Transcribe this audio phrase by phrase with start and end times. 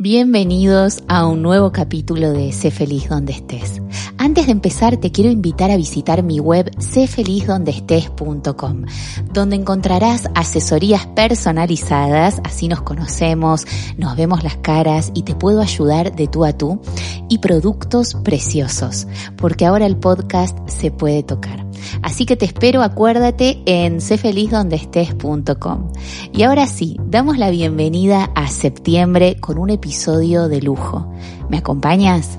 [0.00, 3.82] Bienvenidos a un nuevo capítulo de Sé feliz donde estés.
[4.16, 8.84] Antes de empezar te quiero invitar a visitar mi web séfelizdondeestés.com,
[9.32, 16.14] donde encontrarás asesorías personalizadas, así nos conocemos, nos vemos las caras y te puedo ayudar
[16.14, 16.80] de tú a tú,
[17.28, 21.67] y productos preciosos, porque ahora el podcast se puede tocar.
[22.02, 25.92] Así que te espero, acuérdate, en séfelizdondeestés.com.
[26.32, 31.12] Y ahora sí, damos la bienvenida a septiembre con un episodio de lujo.
[31.48, 32.38] ¿Me acompañas?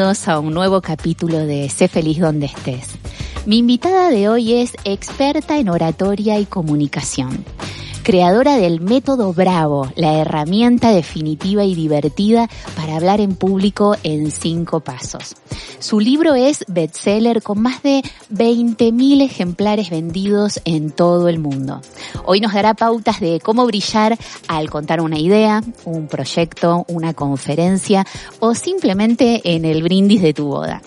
[0.00, 2.96] A un nuevo capítulo de Sé feliz donde estés.
[3.44, 7.44] Mi invitada de hoy es experta en oratoria y comunicación,
[8.02, 14.80] creadora del método Bravo, la herramienta definitiva y divertida para hablar en público en cinco
[14.80, 15.36] pasos.
[15.78, 21.80] Su libro es bestseller con más de 20.000 ejemplares vendidos en todo el mundo.
[22.24, 28.06] Hoy nos dará pautas de cómo brillar al contar una idea, un proyecto, una conferencia
[28.40, 30.82] o simplemente en el brindis de tu boda.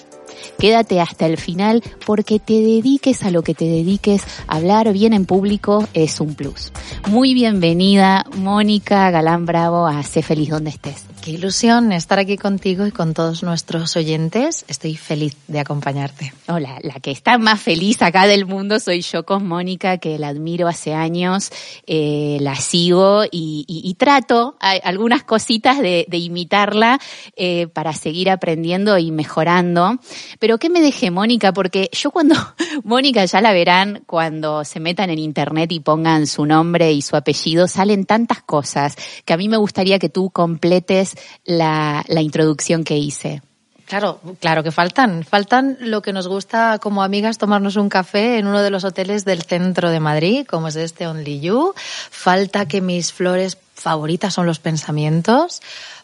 [0.58, 5.26] Quédate hasta el final porque te dediques a lo que te dediques, hablar bien en
[5.26, 6.72] público es un plus.
[7.10, 11.13] Muy bienvenida, Mónica Galán Bravo, a Sé Feliz donde estés.
[11.24, 14.66] Qué ilusión estar aquí contigo y con todos nuestros oyentes.
[14.68, 16.34] Estoy feliz de acompañarte.
[16.50, 20.28] Hola, la que está más feliz acá del mundo soy yo con Mónica, que la
[20.28, 21.50] admiro hace años,
[21.88, 27.00] eh, la sigo y, trato algunas cositas de, imitarla
[27.38, 30.00] eh, para seguir aprendiendo y mejorando.
[30.40, 31.54] Pero ¿qué me dejé, Mónica?
[31.54, 32.36] Porque yo cuando,
[32.84, 37.16] Mónica ya la verán, cuando se metan en internet y pongan su nombre y su
[37.16, 41.13] apellido, salen tantas cosas que a mí me gustaría que tú completes
[41.46, 43.42] la, introducción que hice.
[43.86, 45.24] Claro, claro que faltan.
[45.24, 49.26] Faltan lo que nos gusta como amigas tomarnos un café en uno de los hoteles
[49.26, 51.74] del centro de Madrid, como es este Only You.
[51.76, 55.62] Falta que mis flores favoritas son los pensamientos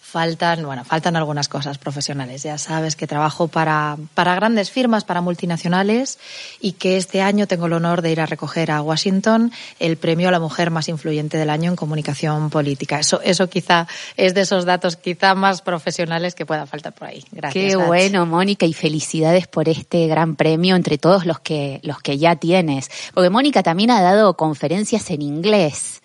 [0.10, 2.44] faltan, bueno, faltan algunas cosas profesionales.
[2.44, 6.18] Ya sabes que trabajo para, para grandes firmas, para multinacionales
[6.60, 10.30] y que este año tengo el honor de ir a recoger a Washington el premio
[10.30, 13.00] a la mujer más influyente del año en comunicación política.
[13.00, 13.88] Eso, eso quizá
[14.18, 17.24] es de esos datos quizá más profesionales que pueda faltar por ahí.
[17.32, 17.64] Gracias.
[17.64, 22.18] Qué bueno, Mónica, y felicidades por este gran premio entre todos los que, los que
[22.18, 22.90] ya tienes.
[23.14, 25.99] Porque Mónica también ha dado conferencias en inglés.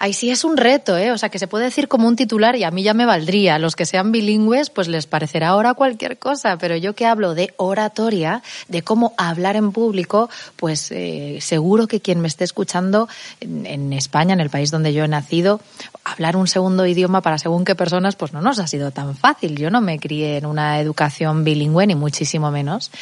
[0.00, 1.10] Ahí sí es un reto, ¿eh?
[1.10, 3.58] O sea, que se puede decir como un titular y a mí ya me valdría.
[3.58, 7.52] Los que sean bilingües, pues les parecerá ahora cualquier cosa, pero yo que hablo de
[7.56, 13.08] oratoria, de cómo hablar en público, pues eh, seguro que quien me esté escuchando
[13.40, 15.60] en, España, en el país donde yo he nacido,
[16.04, 19.56] hablar un segundo idioma para según qué personas, pues no nos ha sido tan fácil.
[19.56, 22.92] Yo no me crié en una educación bilingüe, ni muchísimo menos.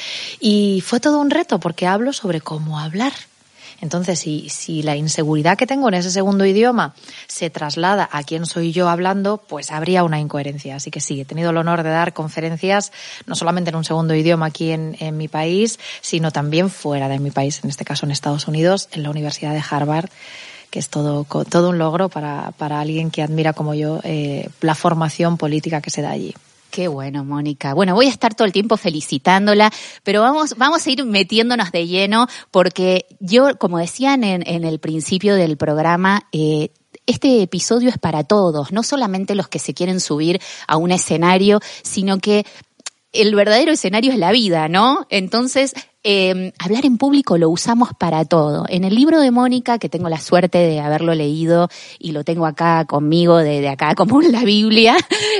[0.41, 3.13] Y fue todo un reto porque hablo sobre cómo hablar.
[3.81, 6.95] Entonces, si, si la inseguridad que tengo en ese segundo idioma
[7.27, 10.77] se traslada a quién soy yo hablando, pues habría una incoherencia.
[10.77, 12.93] Así que sí, he tenido el honor de dar conferencias
[13.27, 17.19] no solamente en un segundo idioma aquí en, en mi país, sino también fuera de
[17.19, 20.11] mi país, en este caso en Estados Unidos, en la Universidad de Harvard
[20.71, 24.75] que es todo, todo un logro para, para alguien que admira como yo eh, la
[24.75, 26.35] formación política que se da allí.
[26.77, 27.73] Qué bueno, Mónica.
[27.73, 29.73] Bueno, voy a estar todo el tiempo felicitándola,
[30.03, 34.79] pero vamos, vamos a ir metiéndonos de lleno porque yo, como decían en, en el
[34.79, 36.69] principio del programa, eh,
[37.07, 41.61] este episodio es para todos, no solamente los que se quieren subir a un escenario,
[41.83, 42.45] sino que
[43.17, 45.07] el verdadero escenario es la vida, ¿no?
[45.11, 45.75] Entonces,
[46.09, 48.65] eh, hablar en público lo usamos para todo.
[48.69, 51.69] En el libro de Mónica, que tengo la suerte de haberlo leído
[51.99, 54.97] y lo tengo acá conmigo, de, acá como en la Biblia,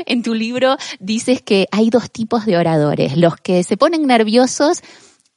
[0.07, 4.83] en tu libro dices que hay dos tipos de oradores, los que se ponen nerviosos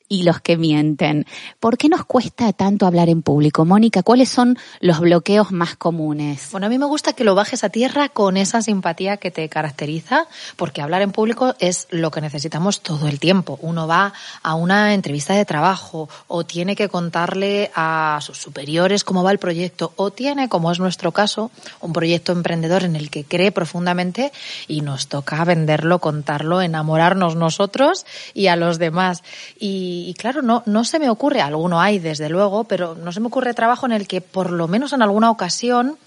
[0.10, 1.26] y los que mienten.
[1.60, 3.64] ¿Por qué nos cuesta tanto hablar en público?
[3.64, 6.50] Mónica, ¿cuáles son los bloqueos más comunes?
[6.52, 9.48] Bueno, a mí me gusta que lo bajes a tierra con esa simpatía que te
[9.48, 10.26] caracteriza,
[10.58, 13.60] porque hablar en público es lo que necesitamos todo el tiempo.
[13.62, 19.24] Uno va a una entrevista de trabajo o tiene que contarle a sus superiores cómo
[19.24, 21.52] va el proyecto o tiene, como es nuestro caso,
[21.82, 24.32] un proyecto emprendedor en el que cree profundamente
[24.68, 29.24] y nos toca venderlo, contarlo, enamorarnos nosotros y a los demás.
[29.60, 33.28] Y, claro, no, no se me ocurre, alguno hay desde luego, pero no se me
[33.28, 35.98] ocurre trabajo en el que por lo menos en alguna ocasión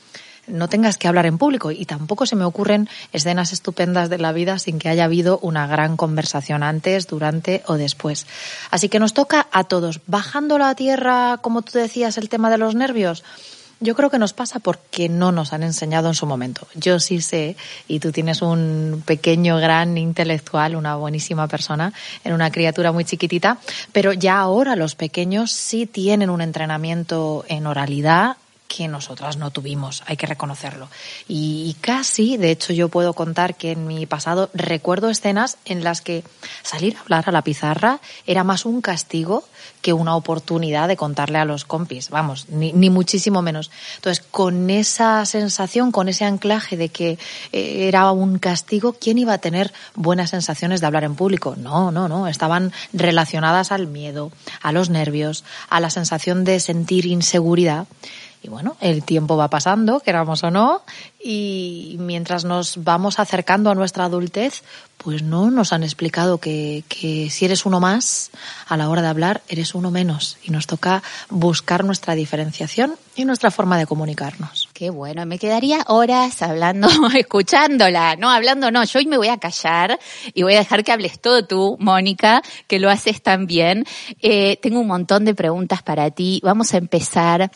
[0.46, 4.32] no tengas que hablar en público y tampoco se me ocurren escenas estupendas de la
[4.32, 8.26] vida sin que haya habido una gran conversación antes, durante o después.
[8.70, 12.58] Así que nos toca a todos, bajando la tierra, como tú decías, el tema de
[12.58, 13.22] los nervios.
[13.82, 16.68] Yo creo que nos pasa porque no nos han enseñado en su momento.
[16.76, 17.56] Yo sí sé,
[17.88, 21.92] y tú tienes un pequeño, gran intelectual, una buenísima persona,
[22.22, 23.58] en una criatura muy chiquitita,
[23.90, 28.36] pero ya ahora los pequeños sí tienen un entrenamiento en oralidad
[28.68, 30.88] que nosotras no tuvimos, hay que reconocerlo.
[31.28, 36.00] Y, casi, de hecho, yo puedo contar que en mi pasado recuerdo escenas en las
[36.00, 36.24] que
[36.62, 39.44] salir a hablar a la pizarra era más un castigo
[39.82, 43.70] que una oportunidad de contarle a los compis, vamos, ni, ni muchísimo menos.
[43.96, 47.18] Entonces, con esa sensación, con ese anclaje de que
[47.52, 51.56] eh, era un castigo, ¿quién iba a tener buenas sensaciones de hablar en público?
[51.56, 54.30] No, no, no, estaban relacionadas al miedo,
[54.62, 57.86] a los nervios, a la sensación de sentir inseguridad.
[58.44, 60.82] Y bueno, el tiempo va pasando, queramos o no,
[61.22, 64.62] y mientras nos vamos acercando a nuestra adultez,
[64.96, 68.30] pues no nos han explicado que, que, si eres uno más,
[68.66, 70.38] a la hora de hablar, eres uno menos.
[70.42, 74.68] Y nos toca buscar nuestra diferenciación y nuestra forma de comunicarnos.
[74.72, 79.38] Qué bueno, me quedaría horas hablando, escuchándola, no hablando, no, yo hoy me voy a
[79.38, 79.98] callar
[80.34, 83.84] y voy a dejar que hables todo tú, Mónica, que lo haces tan bien.
[84.20, 86.40] Eh, tengo un montón de preguntas para ti.
[86.42, 87.50] Vamos a empezar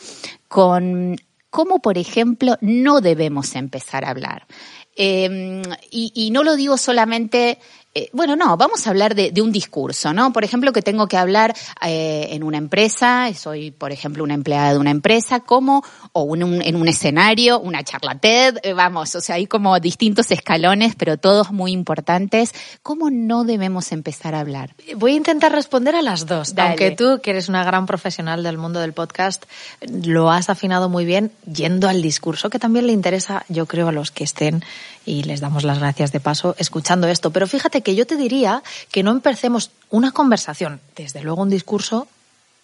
[0.47, 1.17] con
[1.49, 4.47] cómo, por ejemplo, no debemos empezar a hablar.
[4.95, 5.61] Eh,
[5.91, 7.59] y, y, no lo digo solamente
[7.93, 10.31] eh, bueno, no, vamos a hablar de, un discurso, ¿no?
[10.31, 14.73] Por ejemplo, que tengo que hablar eh, en una empresa, soy, por ejemplo, una empleada
[14.73, 19.35] de una empresa, como, o en un escenario, una charla TED, eh, vamos, o sea,
[19.35, 22.53] hay como distintos escalones, pero todos muy importantes.
[22.83, 24.75] ¿Cómo no debemos empezar a hablar?
[24.95, 28.59] Voy a intentar responder a las dos, aunque tú, que eres una gran profesional del
[28.59, 29.45] mundo del podcast,
[29.81, 33.91] lo has afinado muy bien yendo al discurso, que también le interesa, yo creo, a
[33.91, 34.63] los que estén
[35.07, 37.31] y les damos las gracias de paso escuchando esto.
[37.31, 38.61] Pero fíjate que yo te diría
[38.91, 42.07] que no empecemos una conversación, desde luego un discurso,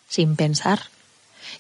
[0.10, 0.82] sin pensar.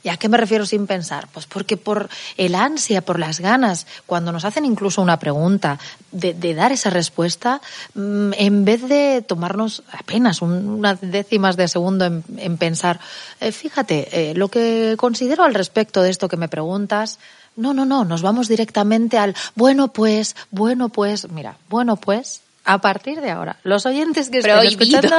[0.03, 1.29] ¿Y a qué me refiero sin pensar?
[1.31, 5.79] Pues porque por el ansia, por las ganas, cuando nos hacen incluso una pregunta,
[6.11, 7.61] de, dar esa respuesta,
[7.93, 12.99] mm, en vez de tomarnos apenas unas décimas de segundo en, pensar,
[13.39, 17.19] eh, fíjate, eh, lo que considero al respecto de esto que me preguntas,
[17.55, 22.79] no, no, no, nos vamos directamente al bueno pues, bueno pues, mira, bueno pues, a
[22.79, 25.15] partir de ahora, los oyentes que estén escuchando,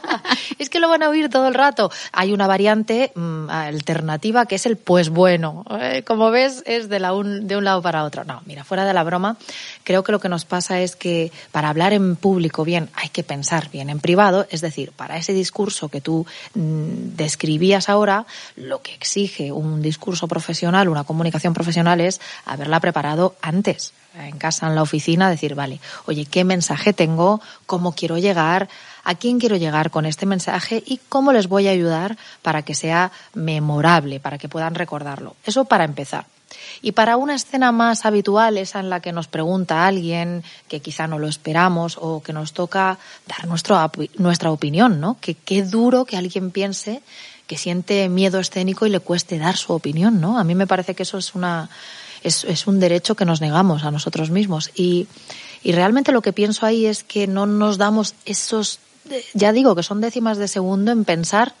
[0.58, 1.90] es que lo van a oír todo el rato.
[2.12, 5.64] Hay una variante mm, alternativa que es el pues bueno.
[5.80, 8.24] Eh, como ves, es de, la un, de un lado para otro.
[8.24, 9.36] No, mira, fuera de la broma,
[9.84, 13.22] creo que lo que nos pasa es que para hablar en público bien hay que
[13.22, 14.46] pensar bien en privado.
[14.50, 18.26] Es decir, para ese discurso que tú mm, describías ahora,
[18.56, 23.92] lo que exige un discurso profesional, una comunicación profesional es haberla preparado antes
[24.24, 27.40] en casa, en la oficina, decir, vale, oye, ¿qué mensaje tengo?
[27.66, 28.68] ¿Cómo quiero llegar?
[29.04, 30.82] ¿A quién quiero llegar con este mensaje?
[30.86, 35.36] ¿Y cómo les voy a ayudar para que sea memorable, para que puedan recordarlo?
[35.44, 36.26] Eso para empezar.
[36.82, 41.06] Y para una escena más habitual, esa en la que nos pregunta alguien que quizá
[41.06, 45.16] no lo esperamos o que nos toca dar nuestro, nuestra opinión, ¿no?
[45.20, 47.02] Que qué duro que alguien piense
[47.46, 50.38] que siente miedo escénico y le cueste dar su opinión, ¿no?
[50.38, 51.68] A mí me parece que eso es una,
[52.26, 54.70] es, es un derecho que nos negamos a nosotros mismos.
[54.74, 55.06] Y,
[55.62, 58.80] y realmente lo que pienso ahí es que no nos damos esos,
[59.32, 61.54] ya digo, que son décimas de segundo en pensar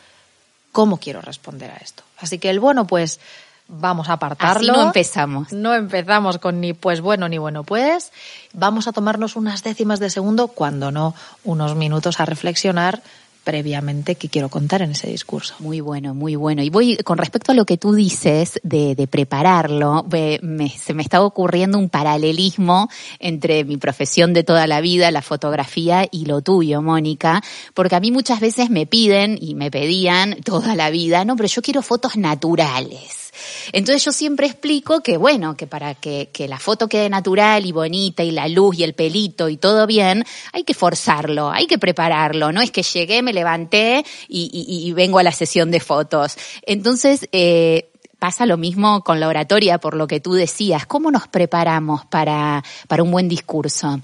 [0.72, 2.02] cómo quiero responder a esto.
[2.18, 3.20] Así que el bueno, pues
[3.68, 4.72] vamos a apartarlo.
[4.72, 5.52] Así no empezamos.
[5.52, 8.12] No empezamos con ni pues bueno ni bueno pues.
[8.52, 13.02] Vamos a tomarnos unas décimas de segundo, cuando no unos minutos a reflexionar
[13.46, 15.54] previamente que quiero contar en ese discurso.
[15.60, 16.64] Muy bueno, muy bueno.
[16.64, 21.02] Y voy con respecto a lo que tú dices de, de prepararlo, me, se me
[21.02, 26.42] está ocurriendo un paralelismo entre mi profesión de toda la vida, la fotografía, y lo
[26.42, 27.40] tuyo, Mónica,
[27.72, 31.48] porque a mí muchas veces me piden y me pedían toda la vida, no, pero
[31.48, 33.25] yo quiero fotos naturales
[33.72, 38.22] Entonces yo siempre explico que, bueno, que para que, la foto quede natural y bonita
[38.22, 42.52] y la luz y el pelito y todo bien, hay que forzarlo, hay que prepararlo.
[42.52, 46.36] No es que llegué, me levanté y vengo a la sesión de fotos.
[46.62, 50.86] Entonces, eh, pasa lo mismo con la oratoria, por lo que tú decías.
[50.86, 54.00] ¿Cómo nos preparamos para, para un buen discurso?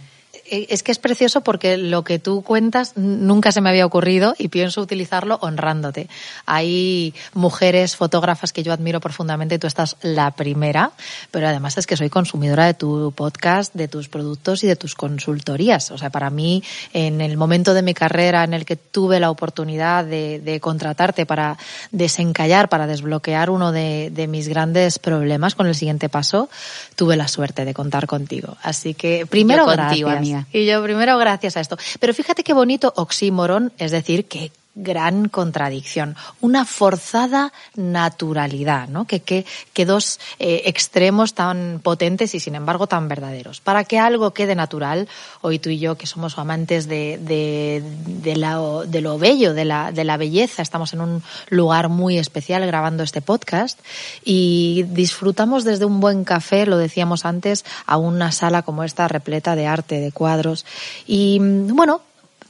[0.52, 4.34] Eh, es que es precioso porque lo que tú cuentas nunca se me había ocurrido
[4.36, 6.08] y pienso utilizarlo honrándote.
[6.44, 10.92] Hay mujeres fotógrafas que yo admiro profundamente y tú estás la primera,
[11.30, 14.94] pero además es que soy consumidora de tu podcast, de tus productos y de tus
[14.94, 15.90] consultorías.
[15.90, 19.30] O sea, para mí, en el momento de mi carrera en el que tuve la
[19.30, 21.56] oportunidad de, contratarte para
[21.92, 26.50] desencallar, para desbloquear uno de, de mis grandes problemas con el siguiente paso,
[26.94, 28.58] tuve la suerte de contar contigo.
[28.62, 30.41] Así que primero, contigo, amiga.
[30.52, 31.76] Y yo primero gracias a esto.
[32.00, 39.06] Pero fíjate qué bonito oxímoron, es decir, que gran contradicción, una forzada naturalidad, ¿no?
[39.06, 43.60] Que, que, que dos eh, extremos tan potentes y sin embargo tan verdaderos.
[43.60, 45.08] Para que algo quede natural,
[45.42, 49.64] hoy tú y yo que somos amantes de, de, de, la, de lo bello, de
[49.64, 53.78] la, de la belleza, estamos en un lugar muy especial grabando este podcast
[54.24, 59.54] y disfrutamos desde un buen café, lo decíamos antes, a una sala como esta repleta
[59.54, 60.64] de arte, de cuadros.
[61.06, 62.00] Y bueno,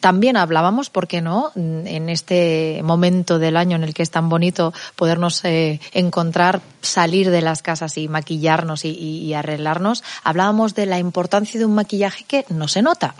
[0.02, 4.28] también hablábamos, ¿por qué no?, en este momento del año en el que es tan
[4.28, 10.98] bonito podernos eh, encontrar, salir de las casas y maquillarnos y, arreglarnos, hablábamos de la
[10.98, 13.14] importancia de un maquillaje que no se nota.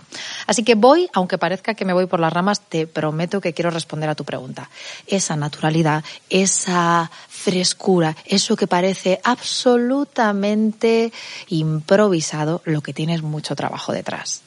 [0.45, 3.71] Así que voy, aunque parezca que me voy por las ramas, te prometo que quiero
[3.71, 4.69] responder a tu pregunta.
[5.07, 11.13] Esa naturalidad, esa frescura, eso que parece absolutamente
[11.47, 14.43] improvisado, lo que tienes mucho trabajo detrás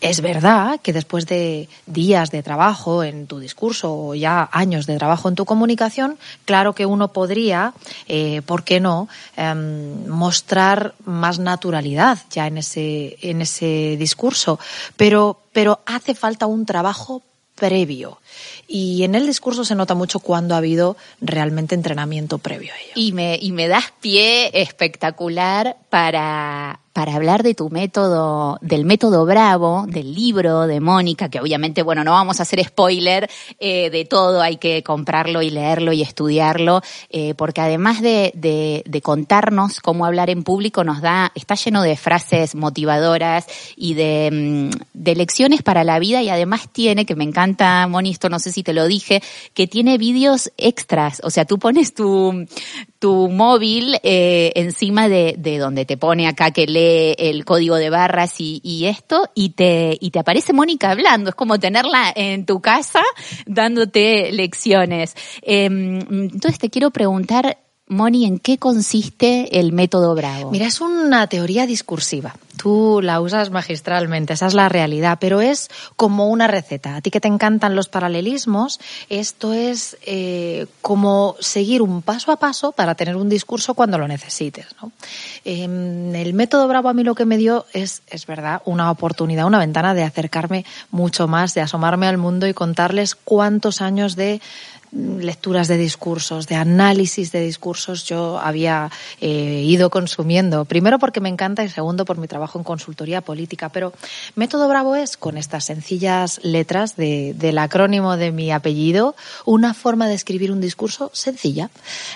[0.00, 4.98] es verdad que después de días de trabajo en tu discurso o ya años de
[4.98, 7.72] trabajo en tu comunicación, claro que uno podría,
[8.08, 14.58] eh, ¿por qué no?, em, mostrar más naturalidad ya en ese, en ese discurso.
[14.96, 17.22] Pero, pero hace falta un trabajo
[17.60, 18.18] previo.
[18.66, 22.92] Y en el discurso se nota mucho cuando ha habido realmente entrenamiento previo a ello.
[22.94, 29.24] Y me, y me das pie espectacular para, para hablar de tu método, del método
[29.24, 33.30] Bravo, del libro de Mónica, que obviamente, bueno, no vamos a hacer spoiler
[33.60, 38.82] eh, de todo, hay que comprarlo y leerlo y estudiarlo, eh, porque además de, de,
[38.86, 44.70] de, contarnos cómo hablar en público, nos da, está lleno de frases motivadoras y de,
[44.72, 48.40] mm, de lecciones para la vida y además tiene, que me encanta, Moni, esto no
[48.40, 49.22] sé si te lo dije,
[49.54, 52.46] que tiene vídeos extras, o sea, tú pones tu,
[53.00, 57.88] tu móvil eh, encima de, de donde te pone acá que lee el código de
[57.88, 61.30] barras y, esto, y te, y te aparece Mónica hablando.
[61.30, 63.02] Es como tenerla en tu casa
[63.46, 65.16] dándote lecciones.
[65.40, 70.50] Em, entonces te quiero preguntar, Moni, ¿en qué consiste el método Bravo?
[70.50, 72.36] Mira, es una teoría discursiva.
[72.60, 76.96] Tú la usas magistralmente, esa es la realidad, pero es como una receta.
[76.96, 82.36] A ti que te encantan los paralelismos, esto es eh, como seguir un paso a
[82.36, 84.66] paso para tener un discurso cuando lo necesites.
[84.82, 84.92] ¿no?
[85.46, 89.46] Eh, el método Bravo a mí lo que me dio es, es verdad, una oportunidad,
[89.46, 94.42] una ventana de acercarme mucho más, de asomarme al mundo y contarles cuántos años de
[94.92, 100.64] lecturas de discursos, de análisis de discursos yo había eh, ido consumiendo.
[100.64, 103.68] Primero porque me encanta y segundo por mi trabajo en consultoría política.
[103.68, 103.92] Pero
[104.34, 110.08] Método Bravo es, con estas sencillas letras de, del acrónimo de mi apellido, una forma
[110.08, 111.70] de escribir un discurso sencilla.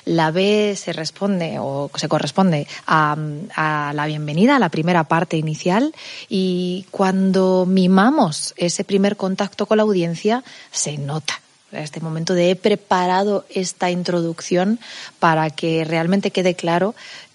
[0.05, 3.17] La B se responde o se corresponde a,
[3.55, 5.95] a la bienvenida, a la primera parte inicial
[6.29, 11.44] y cuando mimamos ese primer contacto con la audiencia se nota
[11.77, 14.79] este momento de he preparado esta introducción
[15.19, 16.95] para que realmente quede claro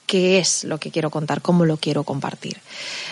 [0.09, 2.57] qué es lo que quiero contar, cómo lo quiero compartir.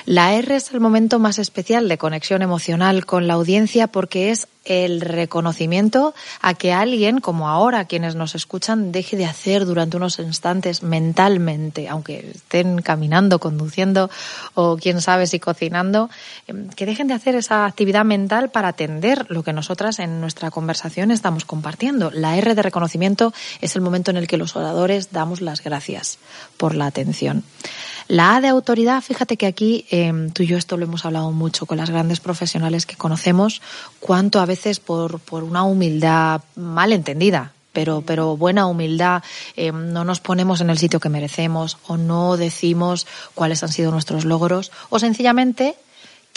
[0.05, 4.47] La R es el momento más especial de conexión emocional con la audiencia porque es
[4.67, 10.19] el reconocimiento a que alguien, como ahora quienes nos escuchan, deje de hacer durante unos
[10.19, 14.09] instantes mentalmente, aunque estén caminando, conduciendo
[14.53, 16.09] o quién sabe si cocinando,
[16.47, 20.51] em, que dejen de hacer esa actividad mental para atender lo que nosotras en nuestra
[20.51, 22.11] conversación estamos compartiendo.
[22.11, 26.19] La R de reconocimiento es el momento en el que los oradores damos las gracias
[26.57, 27.43] por la atención.
[28.07, 31.31] La A de autoridad, fíjate que aquí em, tú y yo esto lo hemos hablado
[31.31, 33.61] mucho con las grandes profesionales que conocemos,
[33.99, 39.23] cuánto a veces por, por una humildad mal entendida, pero, pero buena humildad,
[39.55, 43.91] em, no nos ponemos en el sitio que merecemos o no decimos cuáles han sido
[43.91, 45.75] nuestros logros o sencillamente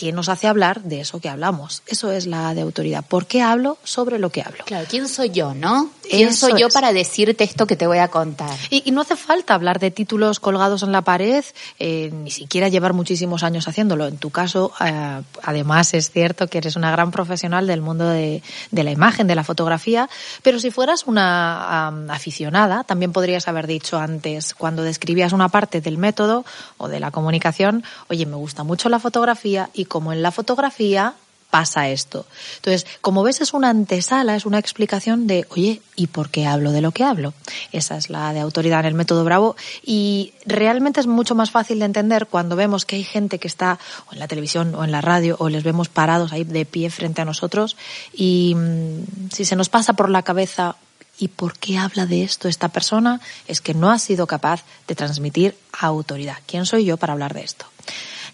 [0.00, 1.82] ¿qué nos hace hablar de eso que hablamos?
[1.86, 3.04] Eso es la de autoridad.
[3.06, 4.64] ¿Por qué hablo sobre lo que hablo?
[4.64, 5.90] Claro, ¿quién soy yo, no?
[6.08, 8.56] ¿Quién soy yo para decirte esto que te voy a contar?
[8.70, 11.44] Y, no hace falta hablar de títulos colgados en la pared,
[11.78, 14.06] eh, ni siquiera llevar muchísimos años haciéndolo.
[14.06, 18.42] En tu caso, eh, además es cierto que eres una gran profesional del mundo de,
[18.72, 20.08] la imagen, de la fotografía,
[20.42, 25.98] pero si fueras una aficionada, también podrías haber dicho antes, cuando describías una parte del
[25.98, 26.46] método
[26.78, 31.14] o de la comunicación, oye, me gusta mucho la fotografía y como en la fotografía
[31.50, 32.26] pasa esto.
[32.56, 36.70] Entonces, como ves, es una antesala, es una explicación de, oye, ¿y por qué hablo
[36.70, 37.34] de lo que hablo?
[37.72, 41.80] Esa es la de autoridad en el método Bravo y realmente es mucho más fácil
[41.80, 43.80] de entender cuando vemos que hay gente que está
[44.12, 47.20] en la televisión o en la radio o les vemos parados ahí de pie frente
[47.20, 47.76] a nosotros
[48.14, 50.76] y mm, si se nos pasa por la cabeza
[51.20, 53.20] ¿Y por qué habla de esto esta persona?
[53.46, 56.38] Es que no ha sido capaz de transmitir autoridad.
[56.46, 57.66] ¿Quién soy yo para hablar de esto?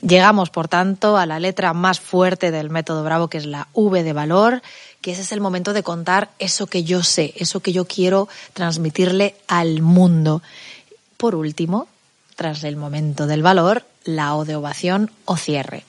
[0.02, 4.02] Llegamos, por tanto, a la letra más fuerte del método Bravo, que es la V
[4.02, 4.62] de valor,
[5.00, 8.28] que ese es el momento de contar eso que yo sé, eso que yo quiero
[8.52, 10.42] transmitirle al mundo.
[11.16, 11.88] Por último,
[12.34, 15.84] tras el momento del valor, la O de ovación o cierre.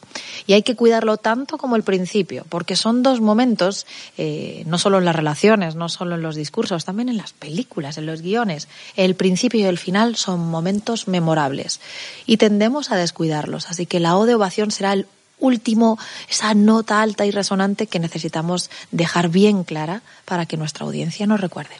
[0.46, 3.86] Y hay que cuidarlo tanto como el principio, porque son dos momentos,
[4.18, 7.98] eh, no solo en las relaciones, no solo en los discursos, también en las películas,
[7.98, 8.68] en los guiones.
[8.96, 11.80] El principio y el final son momentos memorables
[12.26, 13.70] y tendemos a descuidarlos.
[13.70, 15.08] Así que la O de ovación será el
[15.40, 21.28] último, esa nota alta y resonante que necesitamos dejar bien clara para que nuestra audiencia
[21.28, 21.76] nos recuerde.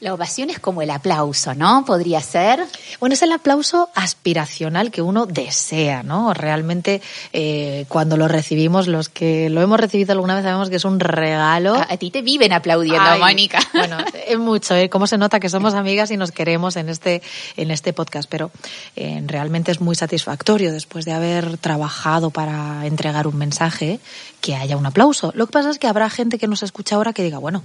[0.00, 1.84] La ovación es como el aplauso, ¿no?
[1.84, 2.64] Podría ser.
[3.00, 6.32] Bueno, es el aplauso aspiracional que uno desea, ¿no?
[6.32, 7.02] Realmente
[7.34, 11.00] eh, cuando lo recibimos, los que lo hemos recibido alguna vez sabemos que es un
[11.00, 11.74] regalo.
[11.74, 13.58] A, ti te viven aplaudiendo, Mónica.
[13.74, 14.88] Bueno, es mucho, ¿eh?
[14.88, 17.22] Cómo se nota que somos amigas y nos queremos en este,
[17.56, 18.50] en este podcast, pero
[18.96, 24.00] eh, realmente es muy satisfactorio después de haber trabajado para entregar un mensaje
[24.40, 25.30] que haya un aplauso.
[25.34, 27.62] Lo que pasa es que habrá gente que nos escucha ahora que diga, bueno,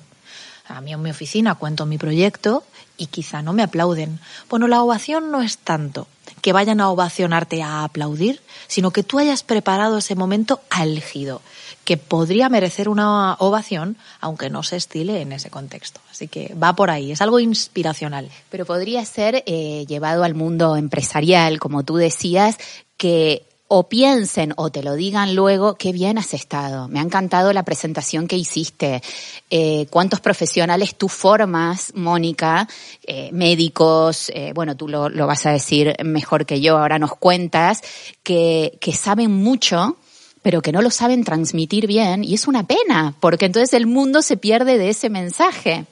[0.67, 2.63] a mí en mi oficina cuento mi proyecto
[2.98, 4.19] y quizá no me aplauden.
[4.50, 6.07] Bueno, la ovación no es tanto
[6.41, 11.41] que vayan a ovacionarte a aplaudir, sino que tú hayas preparado ese momento álgido,
[11.84, 16.01] que podría merecer una ovación, aunque no se estile en ese contexto.
[16.12, 18.29] Así que va por ahí, es algo inspiracional.
[18.50, 22.57] Pero podría ser eh, llevado al mundo empresarial, como tú decías,
[22.98, 27.51] que o piensen o te lo digan luego, qué bien has estado, me ha encantado
[27.51, 29.01] la presentación que hiciste,
[29.50, 32.67] eh, cuántos profesionales tú formas, Mónica,
[33.07, 37.15] eh, médicos, eh, bueno, tú lo, lo, vas a decir mejor que yo, ahora nos
[37.15, 37.81] cuentas,
[38.22, 39.98] que, que saben mucho,
[40.43, 44.22] pero que no lo saben transmitir bien, y es una pena, porque entonces el mundo
[44.22, 45.86] se pierde de ese mensaje.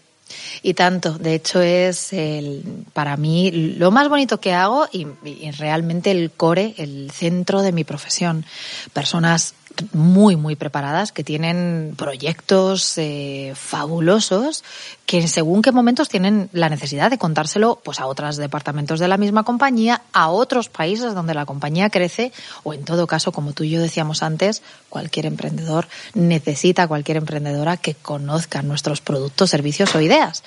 [0.61, 5.51] Y tanto, de hecho es el, para mí lo más bonito que hago y, y
[5.51, 8.45] realmente el core, el centro de mi profesión.
[8.93, 9.55] Personas
[9.91, 14.63] muy, muy preparadas, que tienen proyectos eh, fabulosos,
[15.05, 19.17] que según qué momentos tienen la necesidad de contárselo pues a otros departamentos de la
[19.17, 22.31] misma compañía, a otros países donde la compañía crece,
[22.63, 27.77] o en todo caso, como tú y yo decíamos antes, cualquier emprendedor necesita, cualquier emprendedora
[27.77, 30.43] que conozca nuestros productos, servicios o ideas.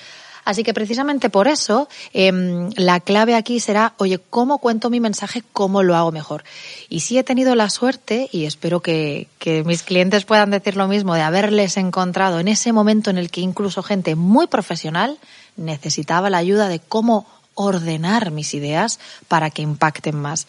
[0.47, 5.43] Así que precisamente por eso em, la clave aquí será, oye, ¿cómo cuento mi mensaje?
[5.53, 6.45] ¿Cómo lo hago mejor?
[6.89, 9.27] Y sí he tenido la suerte, y espero que
[9.65, 13.41] mis clientes puedan decir lo mismo, de haberles encontrado en ese momento en el que
[13.41, 15.19] incluso gente muy profesional
[15.57, 20.47] necesitaba la ayuda de cómo ordenar mis ideas para que impacten más.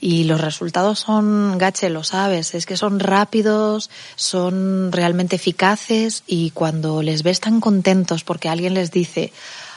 [0.00, 6.50] Y los resultados son, Gache, lo sabes, es que son rápidos, son realmente eficaces y
[6.50, 9.32] cuando les ves tan contentos porque alguien les dice,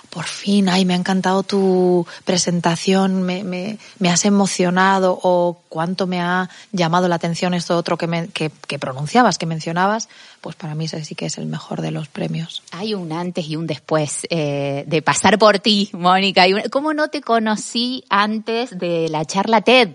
[0.09, 6.07] por fin, ay, me ha encantado tu presentación, me, me, me, has emocionado o cuánto
[6.07, 10.09] me ha llamado la atención esto otro que, me, que, que, pronunciabas, que mencionabas,
[10.41, 12.63] pues para mí ese sí que es el mejor de los premios.
[12.71, 16.45] Hay un antes y un después eh, de pasar por ti, Mónica.
[16.71, 19.89] ¿Cómo no te conocí antes de la charla TED?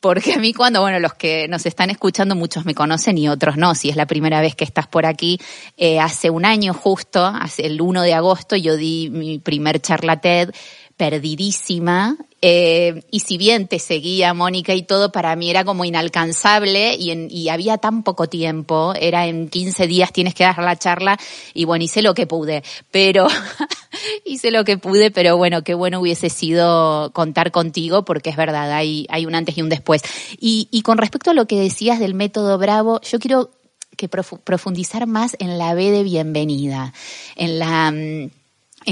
[0.00, 3.56] Porque a mí cuando, bueno, los que nos están escuchando, muchos me conocen y otros
[3.56, 3.74] no.
[3.74, 5.40] Si es la primera vez que estás por aquí,
[5.76, 10.20] eh, hace un año justo, hace el 1 de agosto, yo di mi primer charla
[10.20, 10.50] TED
[10.98, 12.16] perdidísima.
[12.42, 17.10] Eh, y si bien te seguía Mónica y todo, para mí era como inalcanzable y,
[17.10, 21.18] en, y había tan poco tiempo, era en 15 días tienes que dar la charla
[21.54, 23.26] y bueno, hice lo que pude, pero
[24.24, 28.70] hice lo que pude, pero bueno, qué bueno hubiese sido contar contigo porque es verdad,
[28.70, 30.02] hay, hay un antes y un después.
[30.38, 33.50] Y, y con respecto a lo que decías del método Bravo, yo quiero
[33.96, 36.92] que profundizar más en la B de bienvenida,
[37.34, 37.92] en la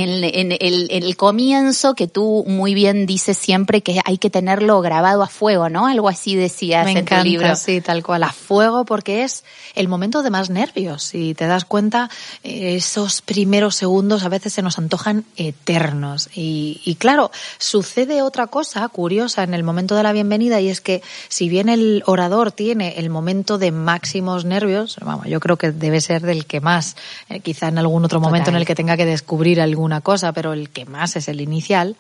[0.03, 5.27] en, el, comienzo que tú muy bien dices siempre que hay que tenerlo grabado a
[5.27, 5.87] fuego, ¿no?
[5.87, 7.57] Algo así decías Me en encanta, tu libro.
[7.57, 11.03] Sí, tal cual, a fuego porque es el momento de más nervios.
[11.03, 12.11] Si te das cuenta,
[12.43, 16.29] esos primeros segundos a veces se nos antojan eternos.
[16.35, 20.83] Y, y claro, sucede otra cosa curiosa en el momento de la bienvenida y es
[20.83, 25.73] que si bien el orador tiene el momento de máximos nervios, vamos, yo creo que
[25.73, 26.97] debe ser del que más,
[27.31, 30.53] eh, quizá en algún otro momento en el que tenga que descubrir alguna cosa, pero
[30.53, 31.97] el que más es el inicial.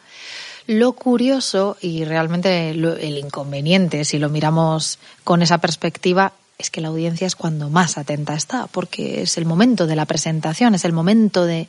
[0.67, 6.89] Lo curioso y realmente el inconveniente, si lo miramos con esa perspectiva, es que la
[6.89, 10.93] audiencia es cuando más atenta está, porque es el momento de la presentación, es el
[10.93, 11.69] momento de,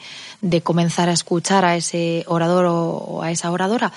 [0.63, 3.91] comenzar a escuchar a ese orador o, a esa oradora.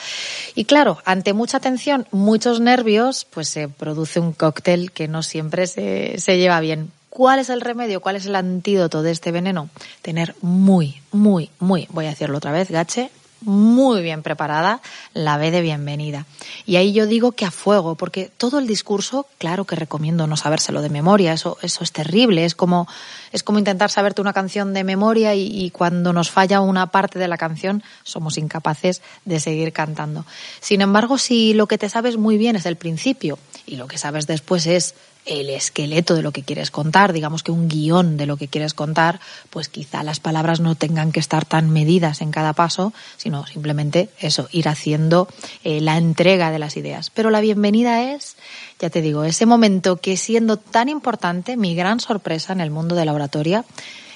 [0.54, 5.66] Y claro, ante mucha atención, muchos nervios, pues se produce un cóctel que no siempre
[5.66, 6.90] se lleva bien.
[7.10, 8.00] ¿Cuál es el remedio?
[8.00, 9.68] ¿Cuál es el antídoto de este veneno?
[10.00, 14.80] Tener muy, muy, muy, voy a decirlo otra vez, gache, muy bien preparada
[15.12, 16.26] la B de bienvenida.
[16.66, 20.36] Y ahí yo digo que a fuego, porque todo el discurso, claro que recomiendo no
[20.36, 22.86] sabérselo de memoria, eso, eso es terrible, es como,
[23.32, 27.18] es como intentar saberte una canción de memoria y, y cuando nos falla una parte
[27.18, 30.24] de la canción somos incapaces de seguir cantando.
[30.60, 33.98] Sin embargo, si lo que te sabes muy bien es el principio y lo que
[33.98, 34.94] sabes después es
[35.26, 38.74] el esqueleto de lo que quieres contar, digamos que un guion de lo que quieres
[38.74, 43.46] contar, pues quizá las palabras no tengan que estar tan medidas en cada paso, sino
[43.46, 45.28] simplemente eso, ir haciendo
[45.64, 47.10] eh, la entrega de las ideas.
[47.10, 48.36] Pero la bienvenida es,
[48.78, 52.94] ya te digo, ese momento que siendo tan importante, mi gran sorpresa en el mundo
[52.94, 53.64] de la oratoria,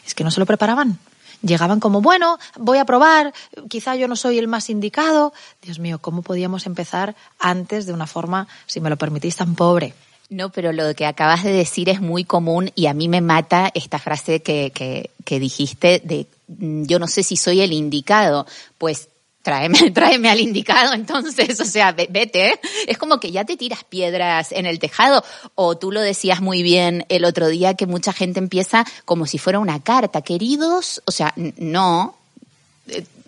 [0.06, 0.98] es que no se lo preparaban.
[1.42, 3.34] Llegaban como, bueno, voy a probar,
[3.68, 5.34] quizá yo no soy el más indicado.
[5.60, 9.92] Dios mío, ¿cómo podíamos empezar antes de una forma, si me lo permitís, tan pobre?
[10.30, 13.70] No, pero lo que acabas de decir es muy común y a mí me mata
[13.74, 18.46] esta frase que, que, que dijiste de mm, yo no sé si soy el indicado.
[18.78, 19.08] Pues
[19.44, 22.58] tráeme, tráeme al indicado entonces, o sea, vete.
[22.88, 25.22] Es como que ya te tiras piedras en el tejado.
[25.54, 29.38] O tú lo decías muy bien el otro día que mucha gente empieza como si
[29.38, 30.22] fuera una carta.
[30.22, 32.16] Queridos, o sea, no.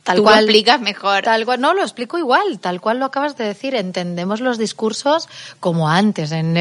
[0.07, 1.25] Eh, Tal cual, lo explicas mejor.
[1.25, 3.75] Tal cual, no, lo explico igual, tal cual lo acabas de decir.
[3.75, 6.55] Entendemos los discursos como antes, en,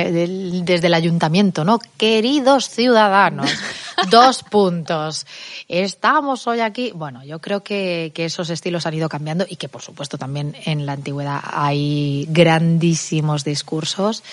[0.66, 1.80] desde el ayuntamiento, ¿no?
[1.98, 3.52] Queridos ciudadanos,
[4.10, 5.28] dos puntos.
[5.68, 6.92] Estamos hoy aquí.
[6.96, 10.56] Bueno, yo creo que, que esos estilos han ido cambiando y que, por supuesto, también
[10.66, 14.24] en la antigüedad hay grandísimos discursos.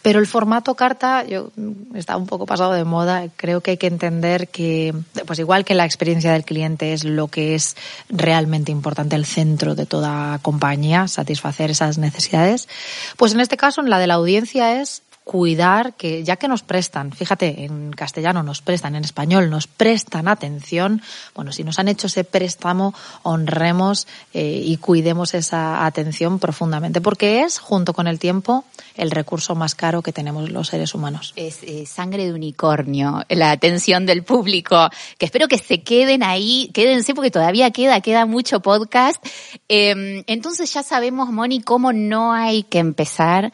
[0.00, 1.50] Pero el formato carta, yo
[1.94, 3.28] está un poco pasado de moda.
[3.36, 4.94] Creo que hay que entender que,
[5.26, 7.76] pues igual que la experiencia del cliente es lo que es
[8.08, 12.68] realmente importante, el centro de toda compañía, satisfacer esas necesidades.
[13.16, 16.62] Pues en este caso, en la de la audiencia es cuidar que ya que nos
[16.62, 21.02] prestan, fíjate, en castellano nos prestan, en español nos prestan atención,
[21.34, 27.42] bueno, si nos han hecho ese préstamo, honremos eh, y cuidemos esa atención profundamente, porque
[27.42, 28.64] es, junto con el tiempo,
[28.96, 31.32] el recurso más caro que tenemos los seres humanos.
[31.36, 36.70] Es eh, sangre de unicornio, la atención del público, que espero que se queden ahí,
[36.74, 39.24] quédense porque todavía queda, queda mucho podcast.
[39.70, 43.52] Eh, entonces ya sabemos, Moni, cómo no hay que empezar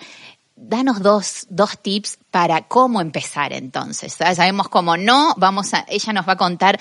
[0.60, 4.12] danos dos, dos tips para cómo empezar entonces.
[4.12, 6.78] Sabemos cómo no, vamos a, ella nos va a contar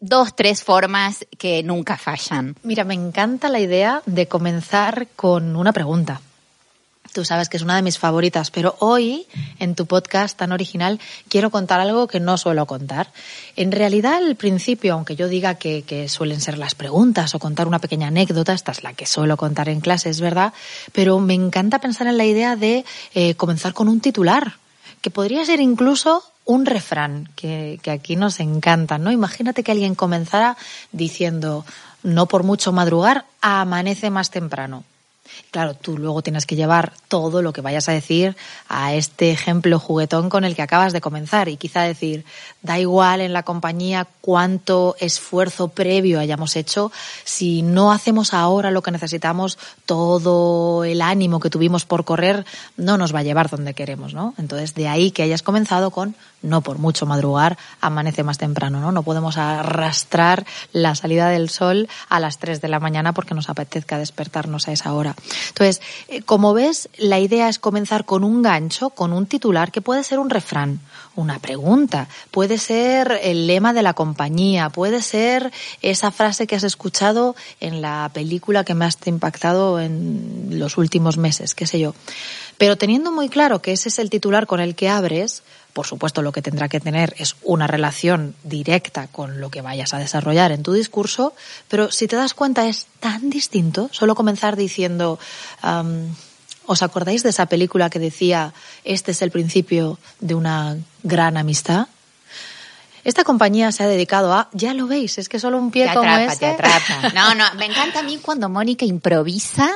[0.00, 2.56] dos, tres formas que nunca fallan.
[2.62, 6.20] Mira, me encanta la idea de comenzar con una pregunta.
[7.12, 9.26] Tú sabes que es una de mis favoritas, pero hoy,
[9.58, 13.12] en tu podcast tan original, quiero contar algo que no suelo contar.
[13.56, 17.80] En realidad, al principio, aunque yo diga que, suelen ser las preguntas o contar una
[17.80, 20.52] pequeña anécdota, esta es la que suelo contar en clase, es verdad,
[20.92, 24.54] pero me encanta pensar en la idea de eh, comenzar con un titular,
[25.00, 29.10] que podría ser incluso un refrán, que, que aquí nos encanta, ¿no?
[29.10, 30.56] Imagínate que alguien comenzara
[30.92, 31.64] diciendo,
[32.04, 34.84] no por mucho madrugar, amanece más temprano
[35.50, 38.36] Claro, tú luego tienes que llevar todo lo que vayas a decir
[38.68, 42.24] a este ejemplo juguetón con el que acabas de comenzar y quizá decir,
[42.62, 46.92] da igual en la compañía cuánto esfuerzo previo hayamos hecho,
[47.24, 52.44] si no hacemos ahora lo que necesitamos, todo el ánimo que tuvimos por correr
[52.76, 54.34] no nos va a llevar donde queremos, ¿no?
[54.38, 58.92] Entonces, de ahí que hayas comenzado con no por mucho madrugar, amanece más temprano, ¿no?
[58.92, 63.50] No podemos arrastrar la salida del sol a las 3 de la mañana porque nos
[63.50, 65.14] apetezca despertarnos a esa hora.
[65.48, 69.80] Entonces, eh, como ves, la idea es comenzar con un gancho, con un titular que
[69.80, 70.80] puede ser un refrán,
[71.16, 75.52] una pregunta, puede ser el lema de la compañía, puede ser
[75.82, 80.78] esa frase que has escuchado en la película que más te ha impactado en los
[80.78, 81.94] últimos meses, qué sé yo.
[82.58, 86.22] Pero teniendo muy claro que ese es el titular con el que abres, por supuesto
[86.22, 90.52] lo que tendrá que tener es una relación directa con lo que vayas a desarrollar
[90.52, 91.34] en tu discurso,
[91.68, 95.18] pero si te das cuenta es tan distinto solo comenzar diciendo,
[96.66, 98.52] ¿os acordáis de esa película que decía,
[98.84, 101.88] este es el principio de una gran amistad?
[103.10, 105.94] Esta compañía se ha dedicado a, ya lo veis, es que solo un pie te
[105.94, 106.46] como atrapa, este.
[106.46, 107.10] Te atrapa.
[107.12, 109.68] No, no, me encanta a mí cuando Mónica improvisa,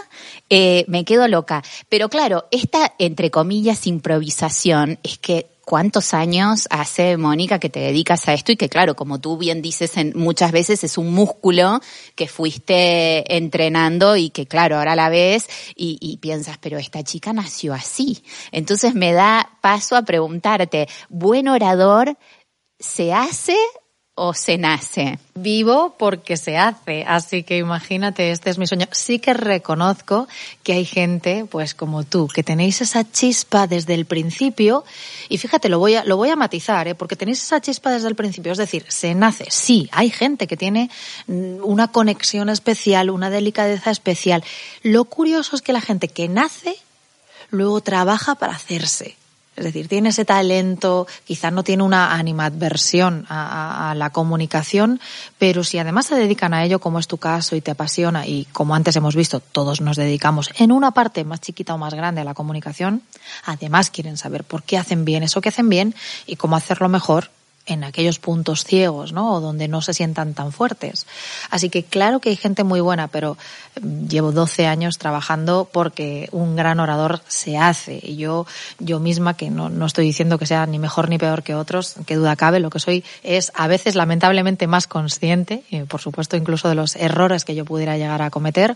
[0.48, 1.60] eh, me quedo loca.
[1.88, 8.28] Pero claro, esta, entre comillas, improvisación es que cuántos años hace Mónica que te dedicas
[8.28, 11.80] a esto y que claro, como tú bien dices en, muchas veces es un músculo
[12.14, 17.32] que fuiste entrenando y que claro, ahora la ves y, y piensas, pero esta chica
[17.32, 18.22] nació así.
[18.52, 22.16] Entonces me da paso a preguntarte, buen orador,
[22.84, 23.56] ¿se hace
[24.14, 25.18] o se nace?
[25.34, 28.86] Vivo porque se hace, así que imagínate, este es mi sueño.
[28.92, 30.28] Sí que reconozco
[30.62, 34.84] que hay gente, pues como tú, que tenéis esa chispa desde el principio,
[35.28, 36.94] y fíjate, lo voy a, lo voy a matizar, ¿eh?
[36.94, 39.46] porque tenéis esa chispa desde el principio, es decir, se nace.
[39.48, 40.90] Sí, hay gente que tiene
[41.26, 44.44] mm, una conexión especial, una delicadeza especial.
[44.82, 46.76] Lo curioso es que la gente que nace,
[47.50, 49.16] luego trabaja para hacerse.
[49.56, 55.00] Es decir, tiene ese talento, quizás no tiene una animadversión a, a, a, la comunicación,
[55.38, 58.46] pero si además se dedican a ello, como es tu caso, y te apasiona, y
[58.46, 62.20] como antes hemos visto, todos nos dedicamos en una parte más chiquita o más grande
[62.20, 63.02] a la comunicación,
[63.44, 65.94] además quieren saber por qué hacen bien eso que hacen bien
[66.26, 67.30] y cómo hacerlo mejor
[67.66, 69.34] en aquellos puntos ciegos, ¿no?
[69.34, 71.06] O donde no se sientan tan fuertes.
[71.50, 73.38] Así que claro que hay gente muy buena, pero
[74.08, 78.00] llevo 12 años trabajando porque un gran orador se hace.
[78.02, 78.46] Y yo,
[78.78, 81.94] yo misma, que no, no estoy diciendo que sea ni mejor ni peor que otros,
[82.06, 86.36] que duda cabe, lo que soy es a veces lamentablemente más consciente, y por supuesto
[86.36, 88.74] incluso de los errores que yo pudiera llegar a cometer,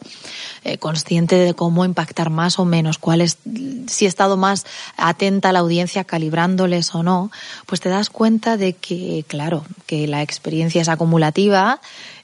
[0.65, 3.39] eh, consciente de cómo impactar más o menos, cuál es,
[3.87, 4.65] si he estado más
[4.97, 7.31] atenta a la audiencia, calibrándoles o no,
[7.67, 11.81] pues te das cuenta de que, claro, que la experiencia es acumulativa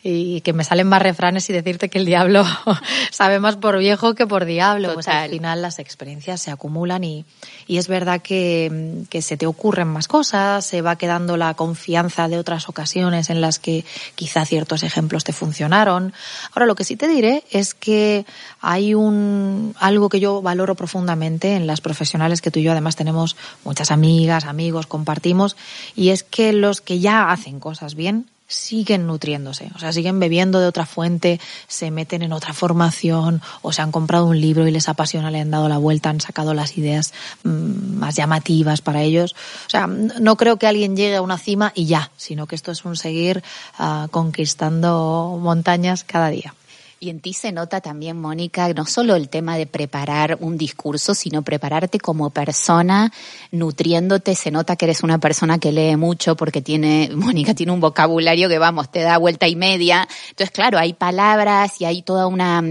[0.06, 2.44] y que me salen más refranes y decirte que el diablo
[3.10, 4.88] sabe más por viejo que por diablo.
[4.88, 4.94] Total.
[4.94, 7.24] Pues al final las experiencias se acumulan y,
[7.66, 12.28] y es verdad que, que, se te ocurren más cosas, se va quedando la confianza
[12.28, 16.12] de otras ocasiones en las que quizá ciertos ejemplos te funcionaron.
[16.52, 18.26] Ahora lo que sí te diré es que
[18.60, 22.96] hay un algo que yo valoro profundamente en las profesionales que tú y yo además
[22.96, 25.56] tenemos muchas amigas, amigos, compartimos
[25.96, 30.60] y es que los que ya hacen cosas bien siguen nutriéndose, o sea, siguen bebiendo
[30.60, 34.70] de otra fuente, se meten en otra formación o se han comprado un libro y
[34.70, 39.02] les apasiona, le han dado la vuelta, han sacado las ideas mmm, más llamativas para
[39.02, 39.34] ellos.
[39.66, 42.72] O sea, no creo que alguien llegue a una cima y ya, sino que esto
[42.72, 43.42] es un seguir
[43.78, 46.54] uh, conquistando montañas cada día.
[47.04, 51.14] Y en ti se nota también, Mónica, no solo el tema de preparar un discurso,
[51.14, 53.12] sino prepararte como persona,
[53.50, 54.34] nutriéndote.
[54.34, 58.48] Se nota que eres una persona que lee mucho porque tiene, Mónica tiene un vocabulario
[58.48, 60.08] que, vamos, te da vuelta y media.
[60.30, 62.62] Entonces, claro, hay palabras y hay toda una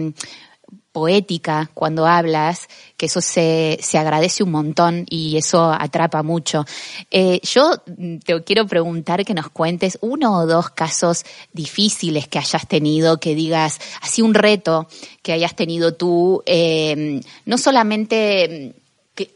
[0.93, 6.65] poética cuando hablas, que eso se, se agradece un montón y eso atrapa mucho.
[7.11, 7.77] Eh, yo
[8.23, 13.35] te quiero preguntar que nos cuentes uno o dos casos difíciles que hayas tenido, que
[13.35, 14.87] digas, así un reto
[15.21, 18.75] que hayas tenido tú, eh, no solamente
[19.15, 19.31] que,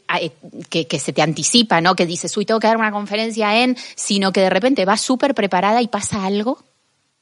[0.70, 1.94] que, que, se te anticipa, ¿no?
[1.94, 5.34] Que dices, uy, tengo que dar una conferencia en, sino que de repente vas súper
[5.34, 6.58] preparada y pasa algo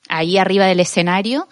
[0.09, 1.49] ahí arriba del escenario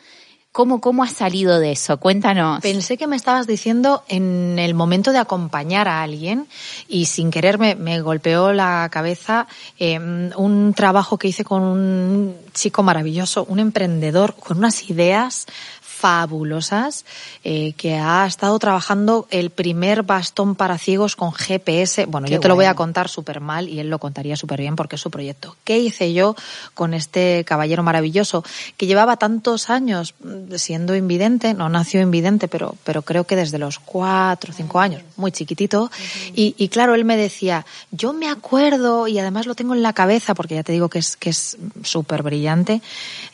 [0.55, 1.99] ¿Cómo, ¿Cómo has salido de eso?
[1.99, 2.61] Cuéntanos.
[2.61, 6.47] Pensé que me estabas diciendo en el momento de acompañar a alguien
[6.87, 9.49] y sin querer me, me golpeó la cabeza
[9.81, 15.47] eh, un trabajo que hice con un chico maravilloso, un emprendedor con unas ideas
[15.95, 17.05] fabulosas
[17.45, 22.07] eh, que ha estado trabajando el primer bastón para ciegos con GPS.
[22.07, 22.55] Bueno, Qué yo te bueno.
[22.55, 25.11] lo voy a contar súper mal y él lo contaría súper bien porque es su
[25.11, 25.57] proyecto.
[25.65, 26.35] ¿Qué hice yo
[26.75, 28.45] con este caballero maravilloso
[28.77, 30.15] que llevaba tantos años
[30.57, 31.55] siendo invidente?
[31.55, 35.91] No nació invidente, pero, pero creo que desde los cuatro o cinco años, muy chiquitito.
[36.35, 39.93] Y, y claro, él me decía, yo me acuerdo y además lo tengo en la
[39.93, 42.83] cabeza porque ya te digo que es que es súper brillante,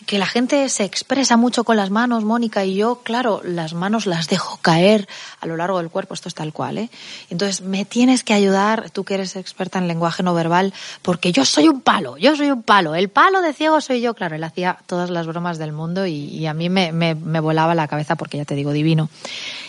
[0.07, 4.06] que la gente se expresa mucho con las manos, Mónica, y yo, claro, las manos
[4.06, 5.08] las dejo caer
[5.40, 6.90] a lo largo del cuerpo, esto es tal cual, ¿eh?
[7.30, 11.44] Entonces, me tienes que ayudar, tú que eres experta en lenguaje no verbal, porque yo
[11.44, 14.44] soy un palo, yo soy un palo, el palo de ciego soy yo, claro, él
[14.44, 17.88] hacía todas las bromas del mundo y, y a mí me, me, me volaba la
[17.88, 19.08] cabeza porque ya te digo, divino.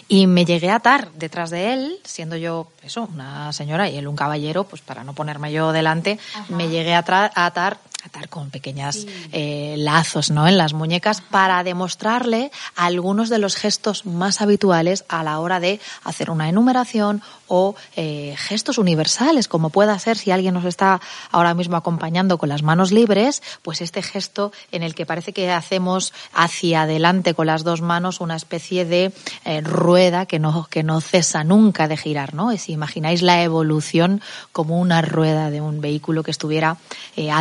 [0.08, 4.08] Y me llegué a atar detrás de él, siendo yo, eso, una señora y él
[4.08, 6.46] un caballero, pues para no ponerme yo delante, Ajá.
[6.54, 10.48] me llegué a, a atar atar con pequeñas eh, lazos ¿no?
[10.48, 15.80] en las muñecas para demostrarle algunos de los gestos más habituales a la hora de
[16.04, 21.54] hacer una enumeración o eh, gestos universales, como pueda ser si alguien nos está ahora
[21.54, 26.14] mismo acompañando con las manos libres, pues este gesto en el que parece que hacemos
[26.34, 29.12] hacia adelante con las dos manos una especie de
[29.44, 32.54] eh, rueda que no, que no cesa nunca de girar, ¿no?
[32.54, 36.78] Y si imagináis la evolución como una rueda de un vehículo que estuviera
[37.18, 37.32] eh,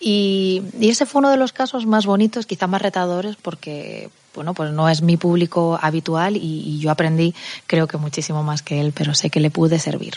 [0.00, 4.54] Y, y ese fue uno de los casos más bonitos, quizá más retadores, porque bueno,
[4.54, 7.34] pues no es mi público habitual y, yo aprendí
[7.66, 10.14] creo que muchísimo más que él, pero sé que le pude servir.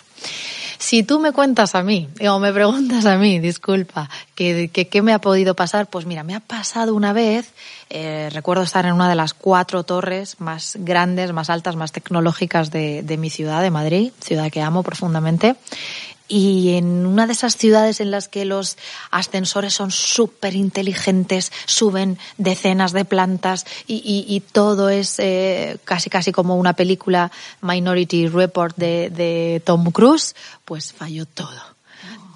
[0.77, 5.13] Si tú me cuentas a mí, o me preguntas a mí, disculpa, ¿qué, qué, me
[5.13, 5.87] ha podido pasar?
[5.87, 7.53] Pues mira, me ha pasado una vez,
[7.89, 12.71] eh, recuerdo estar en una de las cuatro torres más grandes, más altas, más tecnológicas
[12.71, 15.55] de, de mi ciudad, de Madrid, ciudad que amo profundamente,
[16.27, 18.77] y en una de esas ciudades en las que los
[19.11, 26.31] ascensores son súper inteligentes, suben decenas de plantas y, y, todo es eh, casi casi
[26.31, 30.35] como una película Minority Report de, de Tom Cruise,
[30.65, 31.74] pues falló todo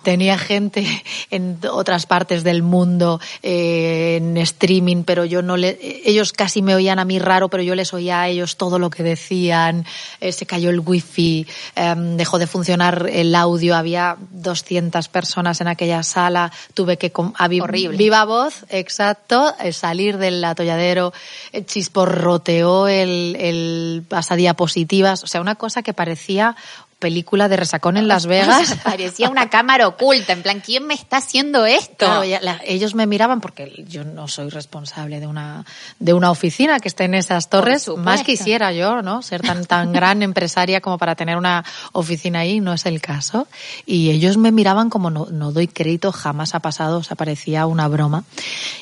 [0.03, 0.85] tenía gente
[1.31, 6.75] en otras partes del mundo eh, en streaming, pero yo no le, ellos casi me
[6.75, 9.85] oían a mí raro, pero yo les oía a ellos todo lo que decían.
[10.19, 15.67] Eh, se cayó el wifi, eh, dejó de funcionar el audio, había 200 personas en
[15.67, 17.97] aquella sala, tuve que Horrible.
[17.97, 21.13] viva voz, exacto, eh, salir del atolladero,
[21.51, 26.55] eh, chisporroteó el, el pasadiapositivas, o sea, una cosa que parecía
[26.99, 28.75] película de resacón en Las Vegas.
[28.83, 32.05] Parecía una cámara oculta, en plan, ¿quién me está haciendo esto?
[32.05, 35.65] Claro, ya, la, ellos me miraban porque yo no soy responsable de una,
[35.99, 37.89] de una oficina que esté en esas torres.
[37.97, 39.21] Más quisiera yo, ¿no?
[39.21, 43.47] Ser tan, tan gran empresaria como para tener una oficina ahí, no es el caso.
[43.85, 47.65] Y ellos me miraban como no, no doy crédito, jamás ha pasado, o sea, parecía
[47.65, 48.25] una broma.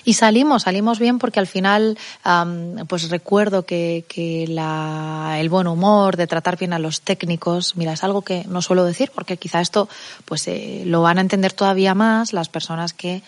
[0.04, 5.68] Y salimos, salimos bien porque al final, um, pues recuerdo que, que la, el buen
[5.68, 9.38] humor de tratar bien a los técnicos, mira, es algo que no suelo decir porque
[9.38, 9.88] quizá esto
[10.26, 13.22] pues eh, lo van a entender todavía más las personas que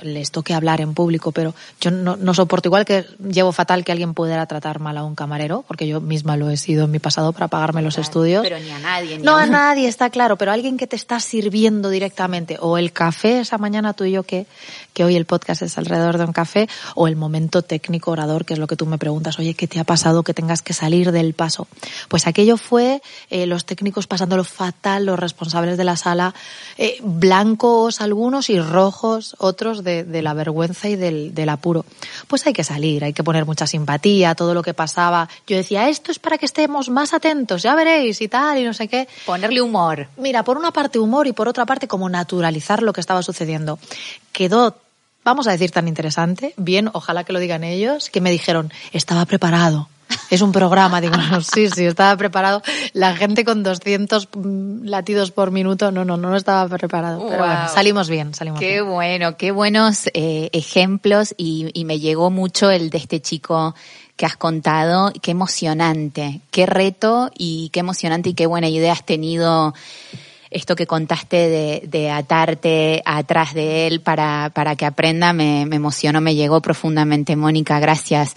[0.00, 3.92] les toque hablar en público, pero yo no, no, soporto igual que llevo fatal que
[3.92, 6.98] alguien pudiera tratar mal a un camarero, porque yo misma lo he sido en mi
[6.98, 8.42] pasado para pagarme los Claro, estudios.
[8.42, 9.18] Pero ni a nadie.
[9.18, 12.78] Ni No a a nadie, está claro, pero alguien que te está sirviendo directamente, o
[12.78, 14.46] el café esa mañana tú y yo que,
[14.94, 18.54] que hoy el podcast es alrededor de un café, o el momento técnico orador, que
[18.54, 21.12] es lo que tú me preguntas, oye, ¿qué te ha pasado que tengas que salir
[21.12, 21.68] del paso?
[22.08, 26.34] Pues aquello fue eh, los técnicos pasándolo fatal, los responsables de la sala,
[26.78, 31.84] eh, blancos algunos y rojos otros de, de la vergüenza y del, del apuro.
[32.28, 35.28] Pues hay que salir, hay que poner mucha simpatía, todo lo que pasaba.
[35.46, 38.72] Yo decía, esto es para que estemos más atentos, ya veréis y tal, y no
[38.72, 39.08] sé qué.
[39.26, 40.08] Ponerle humor.
[40.16, 43.78] Mira, por una parte humor y por otra parte como naturalizar lo que estaba sucediendo.
[44.32, 44.76] Quedó,
[45.24, 49.24] vamos a decir, tan interesante, bien, ojalá que lo digan ellos, que me dijeron, estaba
[49.26, 49.88] preparado.
[50.30, 52.62] Es un programa, digo, no, sí, sí, estaba preparado.
[52.92, 54.28] La gente con 200
[54.82, 57.26] latidos por minuto, no, no, no estaba preparado.
[57.28, 58.88] Pero bueno, salimos bien, salimos Qué bien.
[58.88, 63.74] bueno, qué buenos eh, ejemplos y, y me llegó mucho el de este chico
[64.16, 65.12] que has contado.
[65.22, 69.74] Qué emocionante, qué reto y qué emocionante y qué buena idea has tenido
[70.56, 75.76] esto que contaste de, de atarte atrás de él para, para que aprenda me, me
[75.76, 78.34] emocionó, me llegó profundamente, Mónica, gracias.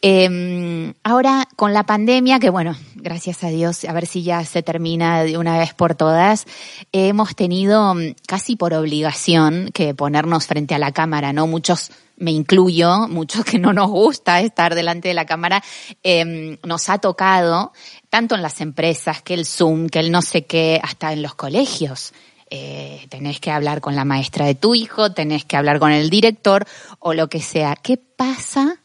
[0.00, 4.62] Eh, ahora, con la pandemia, que bueno, gracias a Dios, a ver si ya se
[4.62, 6.46] termina de una vez por todas,
[6.92, 11.46] hemos tenido mm, casi por obligación que ponernos frente a la cámara, ¿no?
[11.46, 15.62] Muchos me incluyo, muchos que no nos gusta estar delante de la cámara,
[16.02, 17.72] eh, nos ha tocado,
[18.10, 21.34] tanto en las empresas, que el Zoom, que el no sé qué, hasta en los
[21.34, 22.12] colegios.
[22.50, 26.08] Eh, tenés que hablar con la maestra de tu hijo, tenés que hablar con el
[26.08, 26.66] director
[26.98, 27.76] o lo que sea.
[27.76, 28.80] ¿Qué pasa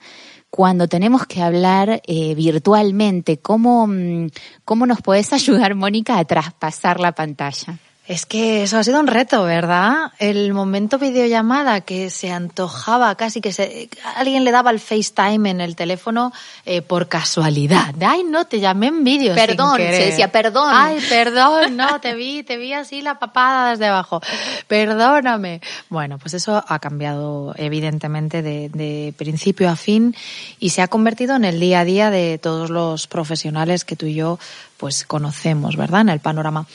[0.49, 3.37] cuando tenemos que hablar eh, virtualmente?
[3.37, 4.27] ¿Cómo, mm,
[4.65, 7.79] ¿Cómo nos podés ayudar, Mónica, a traspasar la pantalla?
[8.05, 10.11] Es que eso ha sido un reto, ¿verdad?
[10.19, 15.61] El momento videollamada que se antojaba casi que se, alguien le daba el FaceTime en
[15.61, 16.33] el teléfono
[16.65, 17.95] eh, por casualidad.
[18.05, 19.33] Ay, no, te llamé en vídeo.
[19.33, 20.05] sin Perdón, se querer.
[20.07, 20.69] decía, perdón.
[20.75, 24.19] Ay, perdón, no, te vi, te vi así la papada desde abajo.
[24.67, 25.61] Perdóname.
[25.87, 30.13] Bueno, pues eso ha cambiado evidentemente de, de principio a fin
[30.59, 34.07] y se ha convertido en el día a día de todos los profesionales que tú
[34.07, 34.39] y yo
[34.75, 36.01] pues conocemos, ¿verdad?
[36.01, 36.65] En el panorama.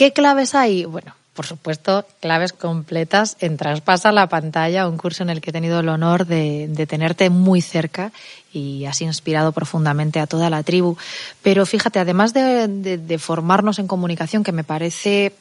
[0.00, 0.86] ¿Qué claves hay?
[0.86, 5.52] Bueno, por supuesto, claves completas en Traspasa la pantalla, un curso en el que he
[5.52, 8.10] tenido el honor de, tenerte muy cerca
[8.50, 10.96] y has inspirado profundamente a toda la tribu.
[11.42, 15.34] Pero fíjate, además de, de, de formarnos en comunicación, que me parece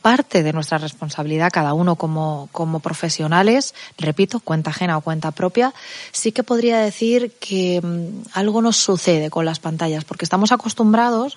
[0.00, 5.74] parte de nuestra responsabilidad, cada uno como, como profesionales, repito, cuenta ajena o cuenta propia,
[6.12, 11.36] sí que podría decir que mm, algo nos sucede con las pantallas, porque estamos acostumbrados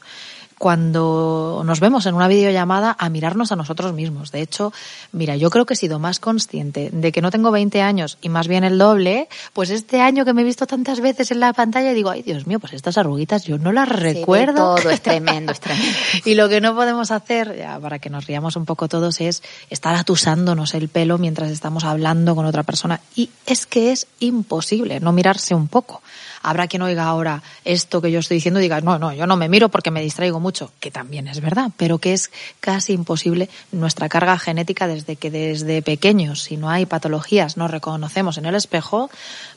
[0.57, 4.31] cuando nos vemos en una videollamada a mirarnos a nosotros mismos.
[4.31, 4.73] De hecho,
[5.11, 8.29] mira, yo creo que he sido más consciente de que no tengo 20 años y
[8.29, 11.53] más bien el doble, pues este año que me he visto tantas veces en la
[11.53, 14.75] pantalla digo, ay Dios mío, pues estas arruguitas yo no las recuerdo.
[14.75, 15.97] todo es tremendo, es tremendo.
[16.25, 19.43] y lo que no podemos hacer, ya, para que nos riamos un poco todos, es
[19.69, 22.99] estar atusándonos el pelo mientras estamos hablando con otra persona.
[23.15, 26.01] Y es que es imposible no mirarse un poco.
[26.41, 29.37] Habrá quien oiga ahora esto que yo estoy diciendo y diga, no, no, yo no
[29.37, 33.49] me miro porque me distraigo mucho, que también es verdad, pero que es casi imposible
[33.71, 38.55] nuestra carga genética desde que desde pequeños, si no hay patologías, no reconocemos en el
[38.55, 39.09] espejo,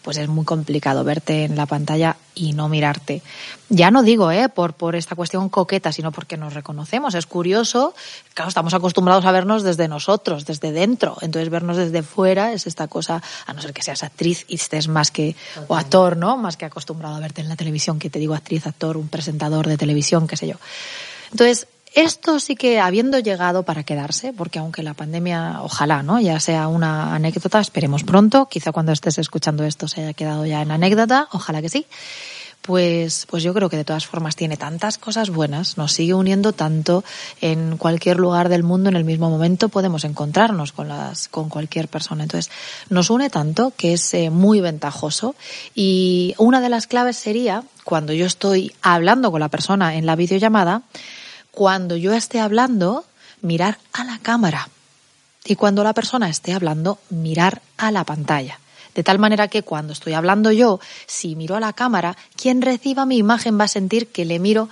[0.03, 3.22] pues es muy complicado verte en la pantalla y no mirarte.
[3.68, 4.49] Ya no digo, ¿eh?
[4.49, 7.14] Por, por esta cuestión coqueta, sino porque nos reconocemos.
[7.14, 7.95] Es curioso,
[8.35, 11.16] claro, estamos acostumbrados a vernos desde nosotros, desde dentro.
[11.20, 14.89] Entonces, vernos desde fuera es esta cosa, a no ser que seas actriz y estés
[14.89, 15.37] más que,
[15.68, 16.37] o actor, ¿no?
[16.37, 19.68] Más que acostumbrado a verte en la televisión, que te digo actriz, actor, un presentador
[19.68, 20.57] de televisión, qué sé yo.
[21.31, 26.21] Entonces, esto sí que habiendo llegado para quedarse, porque aunque la pandemia, ojalá, ¿no?
[26.21, 30.62] Ya sea una anécdota, esperemos pronto, quizá cuando estés escuchando esto se haya quedado ya
[30.62, 31.87] en anécdota, ojalá que sí.
[32.63, 36.53] Pues, pues yo creo que de todas formas tiene tantas cosas buenas, nos sigue uniendo
[36.53, 37.03] tanto
[37.41, 41.89] en cualquier lugar del mundo en el mismo momento podemos encontrarnos con las, con cualquier
[41.89, 42.23] persona.
[42.23, 42.53] Entonces,
[42.91, 45.35] nos une tanto que es eh, muy ventajoso
[45.75, 50.15] y una de las claves sería cuando yo estoy hablando con la persona en la
[50.15, 50.83] videollamada,
[51.51, 53.05] cuando yo esté hablando,
[53.41, 54.69] mirar a la cámara.
[55.45, 58.60] Y cuando la persona esté hablando, mirar a la pantalla.
[58.95, 63.07] De tal manera que cuando estoy hablando yo, si miro a la cámara, quien reciba
[63.07, 64.68] mi imagen va a sentir que le miro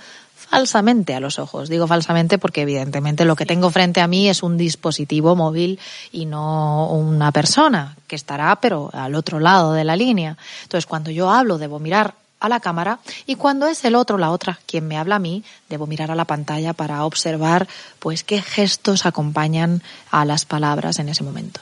[0.49, 1.69] falsamente a los ojos.
[1.69, 5.79] Digo falsamente porque evidentemente lo que tengo frente a mí es un dispositivo móvil
[6.11, 10.37] y no una persona que estará pero al otro lado de la línea.
[10.63, 14.31] Entonces cuando yo hablo debo mirar a la cámara y cuando es el otro, la
[14.31, 17.67] otra, quien me habla a mí, debo mirar a la pantalla para observar
[17.99, 21.61] pues qué gestos acompañan a las palabras en ese momento.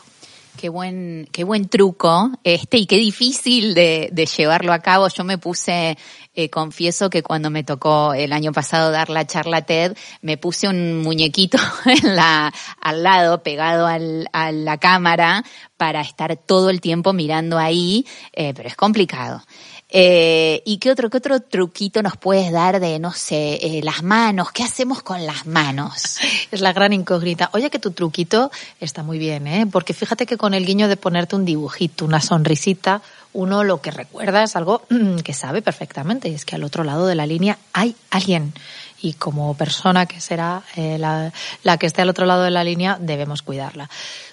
[0.58, 5.08] Qué buen, qué buen truco, este, y qué difícil de, de llevarlo a cabo.
[5.08, 6.00] Yo me puse,
[6.34, 10.68] eh, confieso que cuando me tocó el año pasado dar la charla TED, me puse
[10.68, 12.52] un muñequito en la,
[12.82, 15.44] al lado, pegado al, a la cámara,
[15.78, 19.44] para estar todo el tiempo mirando ahí, eh, pero es complicado.
[19.90, 24.04] Eh, ¿Y qué otro, qué otro truquito nos puedes dar de, no sé, eh, las
[24.04, 24.52] manos?
[24.52, 26.18] ¿Qué hacemos con las manos?
[26.52, 27.50] Es la gran incógnita.
[27.54, 29.66] Oye, que tu truquito está muy bien, ¿eh?
[29.70, 33.02] Porque fíjate que con el guiño de ponerte un dibujito, una sonrisita,
[33.34, 34.84] uno lo que recuerda es algo
[35.24, 38.54] que sabe perfectamente, y es que al otro lado de la línea hay alguien.
[39.02, 41.32] Y como persona que será eh, la,
[41.64, 43.90] la que esté al otro lado de la línea, debemos cuidarla.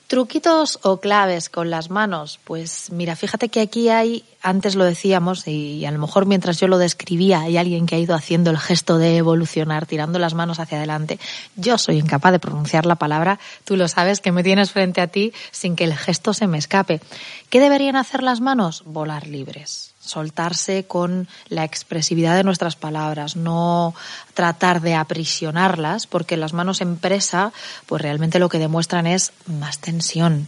[0.06, 2.38] ¿Truquitos o claves con las manos?
[2.44, 6.68] Pues mira, fíjate que aquí hay, antes lo decíamos, y a lo mejor mientras yo
[6.68, 10.60] lo describía, hay alguien que ha ido haciendo el gesto de evolucionar, tirando las manos
[10.60, 11.18] hacia adelante.
[11.56, 15.06] Yo soy incapaz de pronunciar la palabra, tú lo sabes, que me tienes frente a
[15.06, 17.00] ti sin que el gesto se me escape.
[17.48, 18.82] ¿Qué deberían hacer las manos?
[18.84, 23.94] Volar libres soltarse con la expresividad de nuestras palabras, no
[24.34, 27.52] tratar de aprisionarlas, porque las manos en presa,
[27.86, 30.46] pues realmente lo que demuestran es más tensión,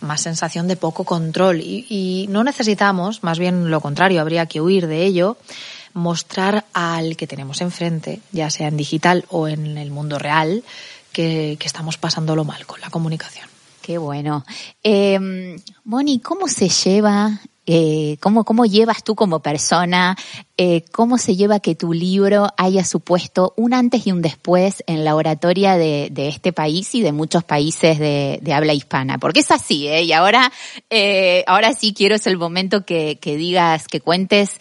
[0.00, 1.60] más sensación de poco control.
[1.60, 5.36] Y, y no necesitamos, más bien lo contrario, habría que huir de ello,
[5.94, 10.62] mostrar al que tenemos enfrente, ya sea en digital o en el mundo real,
[11.12, 13.48] que, que estamos pasándolo mal con la comunicación.
[13.88, 14.44] Qué bueno.
[14.82, 15.18] Eh,
[15.84, 17.40] Moni, ¿cómo se lleva
[17.70, 20.16] eh, cómo, cómo llevas tú como persona,
[20.56, 25.04] eh, cómo se lleva que tu libro haya supuesto un antes y un después en
[25.04, 29.18] la oratoria de, de este país y de muchos países de, de habla hispana.
[29.18, 30.02] Porque es así, ¿eh?
[30.02, 30.50] Y ahora,
[30.88, 34.58] eh, ahora sí quiero es el momento que, que digas, que cuentes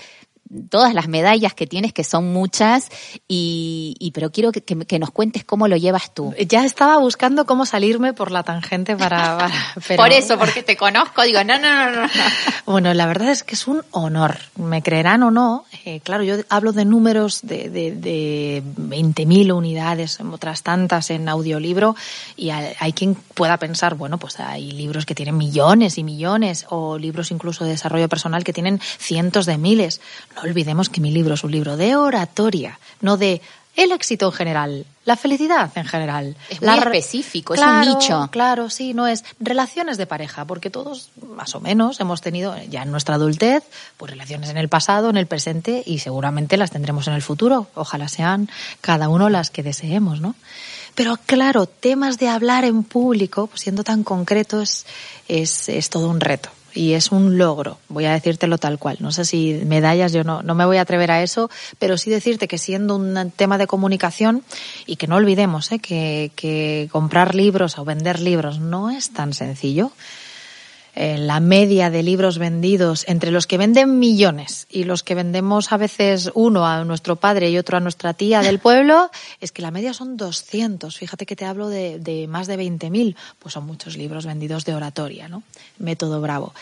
[0.69, 2.89] todas las medallas que tienes, que son muchas,
[3.27, 6.33] y, y pero quiero que, que, que, nos cuentes cómo lo llevas tú.
[6.47, 9.37] Ya estaba buscando cómo salirme por la tangente para...
[9.37, 9.53] para
[9.87, 10.03] pero...
[10.03, 12.09] Por eso, porque te conozco, digo, no, no, no, no.
[12.65, 16.35] Bueno, la verdad es que es un honor, me creerán o no, eh, claro, yo
[16.49, 21.95] hablo de números de, de, de 20.000 unidades, otras tantas en audiolibro,
[22.35, 26.65] y hay, hay quien pueda pensar, bueno, pues hay libros que tienen millones y millones,
[26.69, 30.01] o libros incluso de desarrollo personal que tienen cientos de miles
[30.37, 33.41] no olvidemos que mi libro es un libro de oratoria, no de
[33.75, 36.35] el éxito en general, la felicidad en general.
[36.49, 36.77] Es muy la...
[36.77, 38.29] específico, claro, es un nicho.
[38.31, 42.83] Claro, sí, no es relaciones de pareja, porque todos más o menos hemos tenido ya
[42.83, 43.63] en nuestra adultez,
[43.97, 47.67] pues relaciones en el pasado, en el presente y seguramente las tendremos en el futuro.
[47.75, 48.49] Ojalá sean
[48.81, 50.35] cada uno las que deseemos, ¿no?
[50.95, 54.87] pero claro, temas de hablar en público, pues siendo tan concretos,
[55.27, 58.97] es, es todo un reto y es un logro, voy a decírtelo tal cual.
[58.99, 61.49] No sé si medallas, yo no, no me voy a atrever a eso,
[61.79, 64.43] pero sí decirte que siendo un tema de comunicación
[64.85, 65.79] y que no olvidemos ¿eh?
[65.79, 69.91] que, que comprar libros o vender libros no es tan sencillo.
[70.99, 75.71] Eh, la media de libros vendidos entre los que venden millones y los que vendemos
[75.71, 79.61] a veces uno a nuestro padre y otro a nuestra tía del pueblo, es que
[79.61, 80.97] la media son 200.
[80.97, 84.73] Fíjate que te hablo de, de más de 20.000, pues son muchos libros vendidos de
[84.73, 85.43] oratoria, ¿no?
[85.77, 86.55] Método Bravo.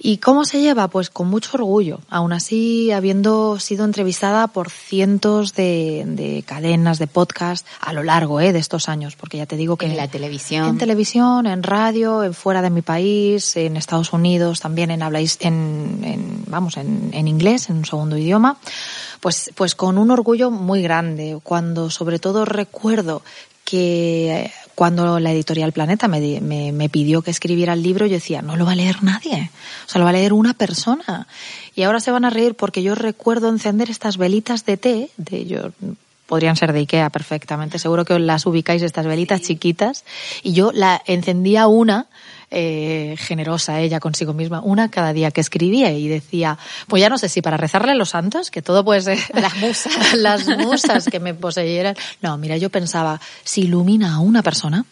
[0.00, 0.88] ¿Y cómo se lleva?
[0.88, 2.00] Pues con mucho orgullo.
[2.08, 8.40] Aún así, habiendo sido entrevistada por cientos de, de cadenas de podcast a lo largo
[8.40, 8.52] ¿eh?
[8.52, 9.86] de estos años, porque ya te digo que...
[9.86, 10.66] En la televisión.
[10.66, 15.20] En televisión, en radio, en fuera de mi país, en Estados Unidos, también en habla,
[15.20, 18.58] en, en vamos, en, en, inglés, en un segundo idioma,
[19.20, 23.22] pues, pues con un orgullo muy grande, cuando sobre todo recuerdo
[23.64, 28.42] que cuando la editorial Planeta me, me, me, pidió que escribiera el libro, yo decía,
[28.42, 29.50] no lo va a leer nadie,
[29.86, 31.26] o sea, lo va a leer una persona.
[31.74, 35.46] Y ahora se van a reír porque yo recuerdo encender estas velitas de té, de
[35.46, 35.72] yo
[36.26, 40.04] podrían ser de Ikea perfectamente, seguro que las ubicáis estas velitas chiquitas,
[40.42, 42.06] y yo la encendía una
[42.50, 47.18] eh, generosa ella consigo misma, una cada día que escribía y decía, pues ya no
[47.18, 51.18] sé si para rezarle a los santos, que todo pues las musas, las musas que
[51.18, 51.96] me poseyeran.
[52.22, 54.84] No, mira, yo pensaba, si ilumina a una persona,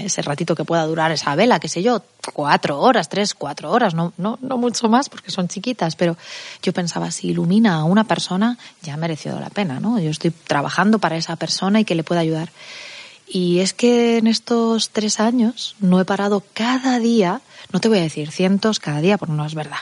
[0.00, 3.94] ese ratito que pueda durar esa vela, qué sé yo, cuatro horas, tres, cuatro horas,
[3.94, 6.16] no, no, no mucho más porque son chiquitas, pero
[6.62, 9.98] yo pensaba, si ilumina a una persona, ya ha merecido la pena, ¿no?
[9.98, 12.50] Yo estoy trabajando para esa persona y que le pueda ayudar.
[13.26, 17.40] Y es que en estos tres años no he parado cada día,
[17.72, 19.78] no te voy a decir cientos cada día, porque no es verdad.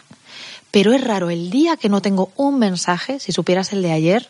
[0.70, 4.28] Pero es raro el día que no tengo un mensaje, si supieras el de ayer,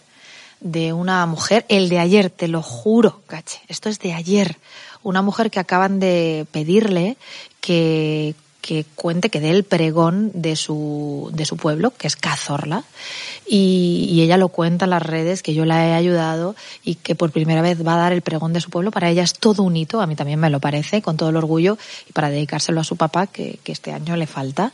[0.61, 4.59] de una mujer, el de ayer, te lo juro, caché, esto es de ayer,
[5.03, 7.17] una mujer que acaban de pedirle
[7.61, 12.85] que que cuente, que dé el pregón de su, de su pueblo, que es Cazorla,
[13.47, 17.31] y, ella lo cuenta en las redes, que yo la he ayudado y que por
[17.31, 18.91] primera vez va a dar el pregón de su pueblo.
[18.91, 21.37] Para ella es todo un hito, a mí también me lo parece, con todo el
[21.37, 21.79] orgullo,
[22.09, 24.73] y para dedicárselo a su papá, que, que este año le falta,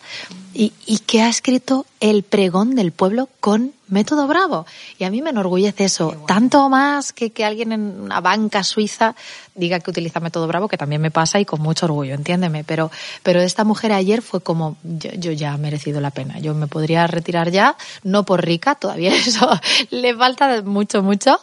[0.53, 4.67] y, y que ha escrito el pregón del pueblo con método bravo.
[4.99, 6.25] Y a mí me enorgullece eso, bueno.
[6.27, 9.15] tanto más que que alguien en una banca suiza
[9.55, 12.65] diga que utiliza método bravo, que también me pasa y con mucho orgullo, entiéndeme.
[12.65, 12.91] Pero,
[13.23, 16.39] pero esta mujer ayer fue como, yo, yo ya he merecido la pena.
[16.39, 19.49] Yo me podría retirar ya, no por rica, todavía eso
[19.91, 21.41] le falta mucho, mucho,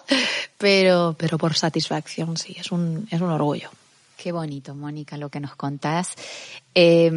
[0.57, 3.69] pero, pero por satisfacción, sí, es un, es un orgullo.
[4.23, 6.13] Qué bonito, Mónica, lo que nos contás.
[6.73, 7.11] Eh,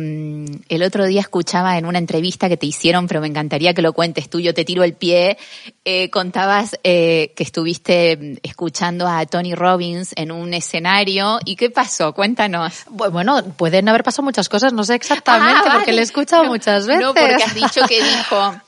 [0.69, 3.93] el otro día escuchaba en una entrevista que te hicieron, pero me encantaría que lo
[3.93, 5.39] cuentes tú, yo te tiro el pie.
[5.85, 11.39] Eh, contabas eh, que estuviste escuchando a Tony Robbins en un escenario.
[11.45, 12.13] ¿Y qué pasó?
[12.13, 12.87] Cuéntanos.
[12.91, 15.75] Bueno, pueden haber pasado muchas cosas, no sé exactamente, ah, vale.
[15.77, 17.05] porque le he escuchado no, muchas veces.
[17.05, 18.53] No, porque has dicho que dijo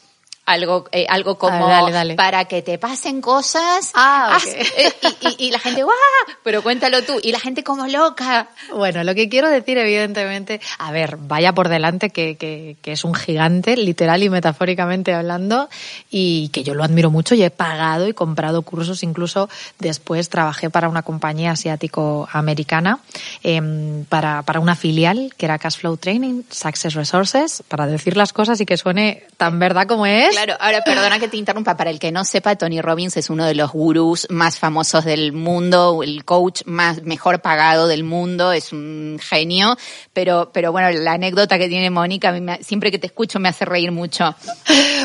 [0.48, 2.14] algo eh, algo como ver, dale, dale.
[2.14, 4.62] para que te pasen cosas ah, okay.
[4.78, 5.94] eh, y, y, y, la gente ¡guau!
[6.42, 10.90] pero cuéntalo tú y la gente como loca bueno lo que quiero decir evidentemente a
[10.90, 15.68] ver vaya por delante que, que, que es un gigante literal y metafóricamente hablando
[16.10, 20.70] y que yo lo admiro mucho y he pagado y comprado cursos incluso después trabajé
[20.70, 23.00] para una compañía asiático americana
[23.44, 28.60] eh, para, para una filial que era Cashflow Training Success Resources para decir las cosas
[28.62, 31.76] y que suene tan verdad como es Claro, ahora perdona que te interrumpa.
[31.76, 35.32] Para el que no sepa, Tony Robbins es uno de los gurús más famosos del
[35.32, 39.76] mundo, el coach más mejor pagado del mundo, es un genio.
[40.12, 43.90] Pero, pero bueno, la anécdota que tiene Mónica, siempre que te escucho me hace reír
[43.90, 44.32] mucho.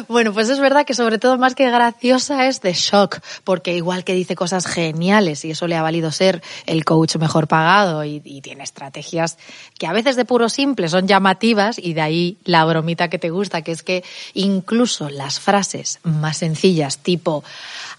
[0.08, 4.04] Bueno, pues es verdad que sobre todo más que graciosa es de shock, porque igual
[4.04, 8.20] que dice cosas geniales y eso le ha valido ser el coach mejor pagado y,
[8.42, 9.38] tiene estrategias
[9.78, 13.30] que a veces de puro simple son llamativas y de ahí la bromita que te
[13.30, 14.04] gusta, que es que
[14.34, 17.46] incluso las frases más sencillas, tipo,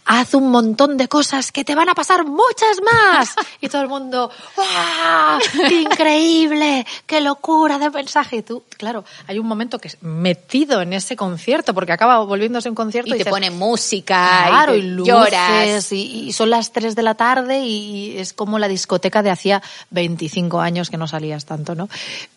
[0.05, 3.35] haz un montón de cosas que te van a pasar muchas más.
[3.61, 5.67] Y todo el mundo, ¡wow!
[5.69, 6.87] ¡Qué increíble!
[7.07, 8.37] ¡Qué locura de mensaje!
[8.37, 12.69] Y tú, claro, hay un momento que es metido en ese concierto, porque acaba volviéndose
[12.69, 15.93] un concierto y, y te dices, pone música, claro, y, y luces, lloras.
[15.93, 19.63] Y, y, son las 3 de la tarde y es como la discoteca de hacía
[19.91, 21.89] 25 años que no salías tanto, ¿no?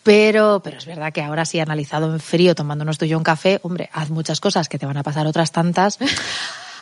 [0.02, 3.24] Pero, pero es verdad que ahora sí, analizado en frío, tomándonos tú y yo un
[3.24, 5.98] café, hombre, haz muchas cosas que te van a pasar otras tantas.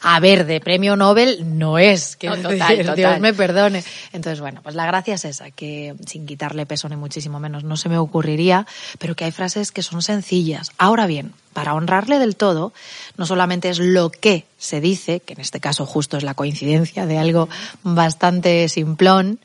[0.03, 3.21] A ver, de premio Nobel no es, que no, total, Dios total.
[3.21, 3.83] me perdone.
[4.13, 7.77] Entonces, bueno, pues la gracia es esa, que sin quitarle peso ni muchísimo menos no
[7.77, 8.67] se me ocurriría,
[8.99, 10.71] pero que hay frases que son sencillas.
[10.79, 12.73] Ahora bien, para honrarle del todo,
[13.17, 17.07] no solamente es lo que se dice, que en este caso justo es la coincidencia
[17.07, 17.49] de algo
[17.83, 19.41] bastante simplón,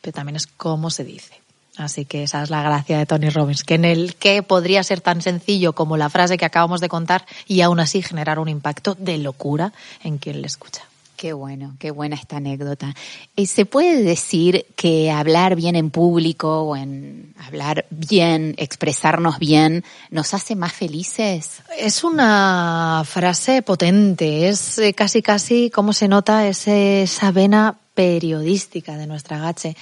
[0.00, 1.39] pero también es cómo se dice.
[1.80, 5.00] Así que esa es la gracia de Tony Robbins, que en el que podría ser
[5.00, 8.94] tan sencillo como la frase que acabamos de contar y aún así generar un impacto
[8.94, 9.72] de locura
[10.02, 10.82] en quien le escucha.
[11.16, 12.94] Qué bueno, qué buena esta anécdota.
[13.36, 19.84] Eh, ¿Se puede decir que hablar bien en público o en hablar bien, expresarnos bien,
[20.10, 21.62] nos hace más felices?
[21.78, 29.06] Es una frase potente, es eh, casi casi como se nota esa vena periodística de
[29.06, 29.76] nuestra gache.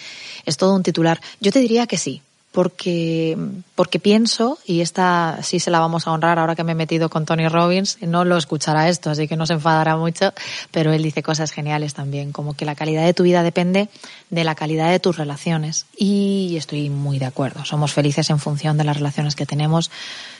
[0.44, 1.20] Es todo un titular.
[1.40, 2.20] Yo te diría que sí,
[2.52, 3.36] porque,
[3.74, 7.10] porque pienso, y esta sí se la vamos a honrar ahora que me he metido
[7.10, 10.32] con Tony Robbins, no lo escuchará esto, así que no se enfadará mucho,
[10.70, 13.90] pero él dice cosas geniales también, como que la calidad de tu vida depende
[14.30, 15.86] de la calidad de tus relaciones.
[15.96, 19.90] Y estoy muy de acuerdo, somos felices en función de las relaciones que tenemos.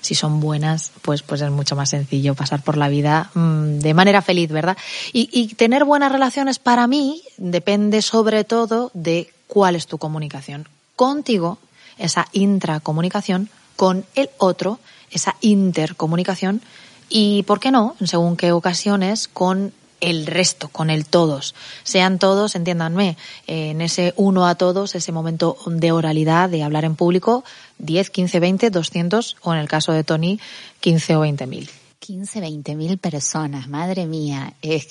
[0.01, 3.95] Si son buenas, pues, pues es mucho más sencillo pasar por la vida mm, de
[3.95, 4.79] manera feliz, ¿verdad?
[5.13, 10.67] Y, y tener buenas relaciones para mí depende sobre todo de cuál es tu comunicación
[10.97, 11.59] contigo
[11.99, 14.81] esa intracomunicación con el otro,
[15.11, 16.63] esa intercomunicación
[17.09, 21.55] y, ¿por qué no?, según qué ocasiones, con el resto, con el todos.
[21.83, 26.97] Sean todos, entiéndanme, en ese uno a todos, ese momento de oralidad, de hablar en
[26.97, 27.45] público,
[27.79, 30.39] 10, 15, 20, 200 o en el caso de Tony,
[30.81, 31.71] 15 o 20 mil.
[31.99, 34.87] 15, 20 mil personas, madre mía, es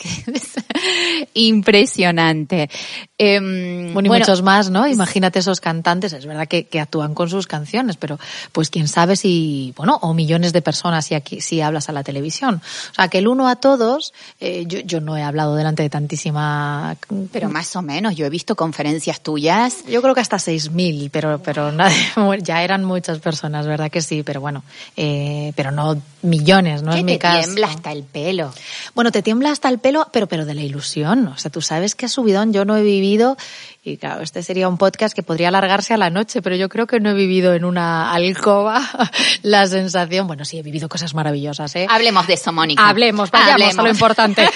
[1.34, 2.70] impresionante.
[3.20, 3.40] Eh,
[3.94, 4.88] bueno, y muchos más, ¿no?
[4.88, 8.20] Imagínate esos cantantes, es verdad que, que, actúan con sus canciones, pero
[8.52, 12.04] pues quién sabe si, bueno, o millones de personas si, aquí, si hablas a la
[12.04, 12.62] televisión.
[12.92, 15.90] O sea, que el uno a todos, eh, yo, yo no he hablado delante de
[15.90, 16.96] tantísima...
[17.32, 19.84] Pero más o menos, yo he visto conferencias tuyas.
[19.88, 21.92] Yo creo que hasta 6.000, pero, pero nada,
[22.44, 24.22] ya eran muchas personas, ¿verdad que sí?
[24.22, 24.64] Pero bueno,
[24.96, 26.94] eh, pero no millones, ¿no?
[26.94, 28.54] ¿Qué te tiembla hasta el pelo.
[28.94, 31.28] Bueno, te tiembla hasta el pelo, pero, pero de la ilusión.
[31.30, 33.38] O sea, tú sabes que subidón yo no he vivido vivido
[33.88, 36.88] y claro, este sería un podcast que podría alargarse a la noche, pero yo creo
[36.88, 38.82] que no he vivido en una alcoba
[39.44, 40.28] la sensación.
[40.28, 41.88] Bueno, sí, he vivido cosas maravillosas, ¿eh?
[41.90, 42.88] Hablemos de eso, Mónica.
[42.88, 43.80] Hablemos, vayamos Hablemos.
[43.80, 44.50] a lo importante.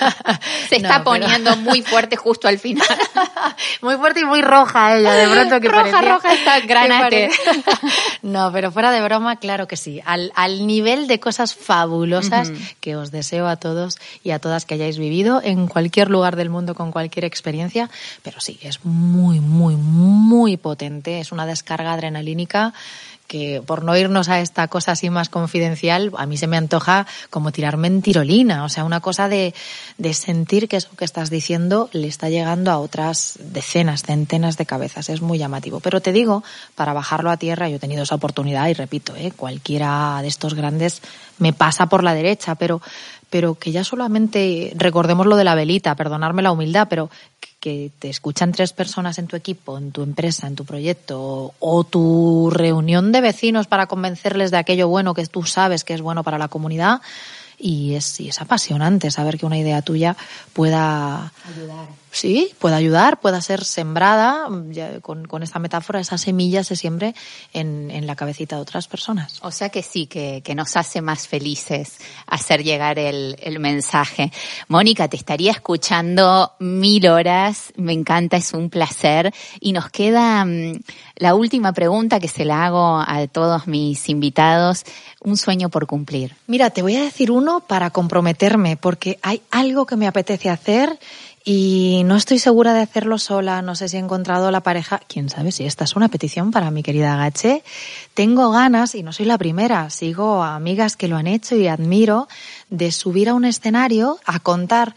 [0.68, 1.62] Se está no, poniendo pero...
[1.62, 2.86] muy fuerte justo al final.
[3.82, 6.14] muy fuerte y muy roja ella, de pronto que roja, parecía.
[6.14, 7.30] roja está granate.
[8.22, 10.00] no, pero fuera de broma, claro que sí.
[10.06, 12.74] Al, al nivel de cosas fabulosas uh -huh.
[12.80, 16.48] que os deseo a todos y a todas que hayáis vivido en cualquier lugar del
[16.48, 17.90] mundo con cualquier experiencia,
[18.22, 21.20] pero sí, es muy, muy, muy potente.
[21.20, 22.72] Es una descarga adrenalínica
[23.30, 27.06] que, por no irnos a esta cosa así más confidencial, a mí se me antoja
[27.30, 28.64] como tirarme en tirolina.
[28.64, 29.54] O sea, una cosa de,
[29.98, 34.66] de sentir que eso que estás diciendo le está llegando a otras decenas, centenas de
[34.66, 35.08] cabezas.
[35.10, 35.78] Es muy llamativo.
[35.78, 36.42] Pero te digo,
[36.74, 39.32] para bajarlo a tierra, yo he tenido esa oportunidad y repito, ¿eh?
[39.36, 41.00] cualquiera de estos grandes
[41.38, 42.82] me pasa por la derecha, pero
[43.30, 47.10] pero que ya solamente recordemos lo de la velita, perdonarme la humildad, pero
[47.60, 51.84] que te escuchan tres personas en tu equipo, en tu empresa, en tu proyecto, o,
[51.84, 56.24] tu reunión de vecinos para convencerles de aquello bueno que tú sabes que es bueno
[56.24, 57.02] para la comunidad.
[57.58, 60.16] Y es, y es apasionante saber que una idea tuya
[60.54, 61.99] pueda ayudar.
[62.12, 64.48] Sí, pueda ayudar, pueda ser sembrada,
[65.00, 67.14] con, con, esta metáfora, esa semilla se siembre
[67.52, 69.38] en, en, la cabecita de otras personas.
[69.42, 74.32] O sea que sí, que, que nos hace más felices hacer llegar el, el, mensaje.
[74.66, 79.32] Mónica, te estaría escuchando mil horas, me encanta, es un placer.
[79.60, 80.80] Y nos queda um,
[81.14, 84.84] la última pregunta que se la hago a todos mis invitados,
[85.20, 86.34] un sueño por cumplir.
[86.48, 90.98] Mira, te voy a decir uno para comprometerme, porque hay algo que me apetece hacer
[91.44, 95.30] y no estoy segura de hacerlo sola, no sé si he encontrado la pareja, quién
[95.30, 97.64] sabe si esta es una petición para mi querida Gache.
[98.12, 101.66] Tengo ganas, y no soy la primera, sigo a amigas que lo han hecho y
[101.66, 102.28] admiro,
[102.68, 104.94] de subir a un escenario a contar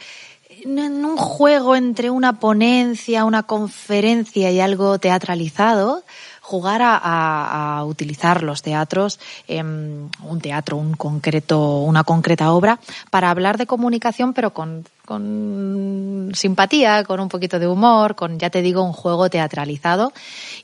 [0.65, 6.03] en un juego entre una ponencia, una conferencia y algo teatralizado,
[6.41, 12.79] jugar a, utilizar los teatros, eh, un teatro, un concreto, una concreta obra,
[13.09, 18.49] para hablar de comunicación, pero con con simpatía, con un poquito de humor, con, ya
[18.49, 20.13] te digo, un juego teatralizado.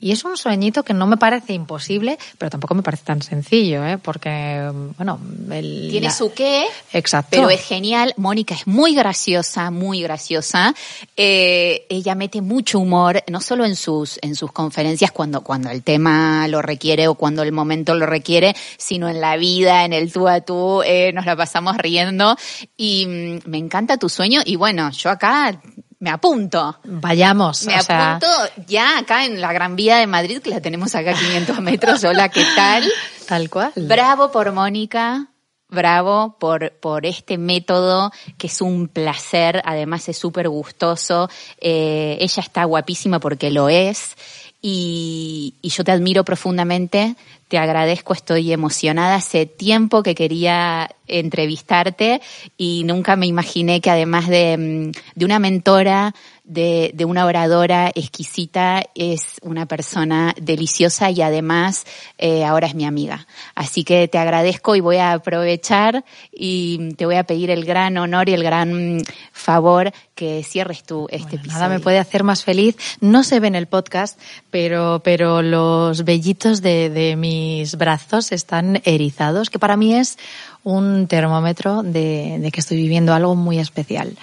[0.00, 3.84] Y es un sueñito que no me parece imposible, pero tampoco me parece tan sencillo,
[3.84, 3.98] ¿eh?
[3.98, 5.20] Porque, bueno,
[5.50, 6.12] el, Tiene la...
[6.12, 6.64] su qué.
[6.92, 7.30] Exacto.
[7.32, 8.14] Pero es genial.
[8.16, 10.74] Mónica es muy graciosa, muy graciosa.
[11.16, 15.82] Eh, ella mete mucho humor, no solo en sus, en sus conferencias cuando, cuando el
[15.82, 20.10] tema lo requiere o cuando el momento lo requiere, sino en la vida, en el
[20.10, 22.36] tú a tú, eh, nos la pasamos riendo.
[22.78, 25.60] Y mmm, me encanta tu sueño y bueno, yo acá
[25.98, 26.78] me apunto.
[26.84, 27.64] Vayamos.
[27.66, 28.16] Me o sea...
[28.16, 28.28] apunto
[28.66, 32.04] ya acá en la Gran Vía de Madrid, que la tenemos acá a 500 metros.
[32.04, 32.84] Hola, ¿qué tal?
[33.26, 33.72] Tal cual.
[33.76, 35.26] Bravo por Mónica.
[35.68, 41.30] Bravo por, por este método que es un placer, además es súper gustoso.
[41.60, 44.16] Eh, ella está guapísima porque lo es
[44.62, 47.16] y, y yo te admiro profundamente,
[47.48, 49.16] te agradezco, estoy emocionada.
[49.16, 52.20] Hace tiempo que quería entrevistarte
[52.56, 57.90] y nunca me imaginé que además de, mm, de una mentora, de, de, una oradora
[57.94, 61.86] exquisita, es una persona deliciosa y además
[62.18, 63.26] eh, ahora es mi amiga.
[63.54, 67.96] Así que te agradezco y voy a aprovechar y te voy a pedir el gran
[67.98, 71.60] honor y el gran favor que cierres tú este bueno, episodio.
[71.60, 72.76] Nada me puede hacer más feliz.
[73.00, 74.20] No se ve en el podcast,
[74.50, 80.18] pero, pero los vellitos de, de mis brazos están erizados, que para mí es
[80.62, 84.16] un termómetro de, que estoy viviendo algo muy especial.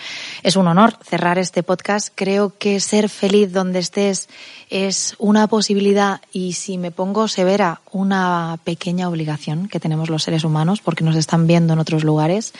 [0.44, 2.10] Es un honor cerrar este podcast.
[2.14, 4.30] Creo que ser feliz donde estés
[4.70, 10.44] es una posibilidad y si me pongo severa, una pequeña obligación que tenemos los seres
[10.44, 12.54] humanos porque nos están viendo en otros lugares.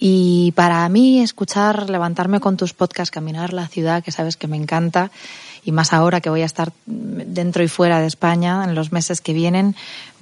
[0.00, 4.56] Y para mí escuchar, levantarme con tus podcasts, caminar la ciudad, que sabes que me
[4.56, 5.10] encanta,
[5.64, 9.20] y más ahora que voy a estar dentro y fuera de España en los meses
[9.20, 9.76] que vienen,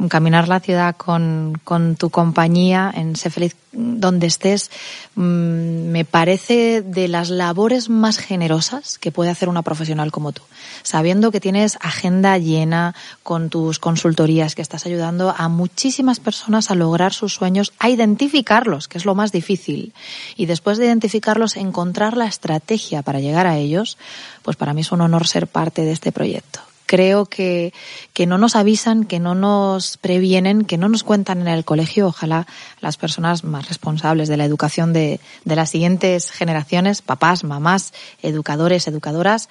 [0.08, 4.70] caminar la ciudad con, con tu compañía en Sé Feliz donde estés,
[5.14, 10.42] me parece de las labores más generosas que puede hacer una profesional como tú.
[10.82, 16.74] Sabiendo que tienes agenda llena con tus consultorías, que estás ayudando a muchísimas personas a
[16.74, 19.92] lograr sus sueños, a identificarlos, que es lo más difícil.
[20.36, 23.98] Y después de identificarlos, encontrar la estrategia para llegar a ellos,
[24.42, 26.60] pues para mí es un honor ser parte de este proyecto
[26.90, 27.72] creo que,
[28.12, 32.08] que no nos avisan, que no nos previenen, que no nos cuentan en el colegio.
[32.08, 32.48] Ojalá
[32.80, 38.88] las personas más responsables de la educación de, de las siguientes generaciones, papás, mamás, educadores,
[38.88, 39.48] educadoras,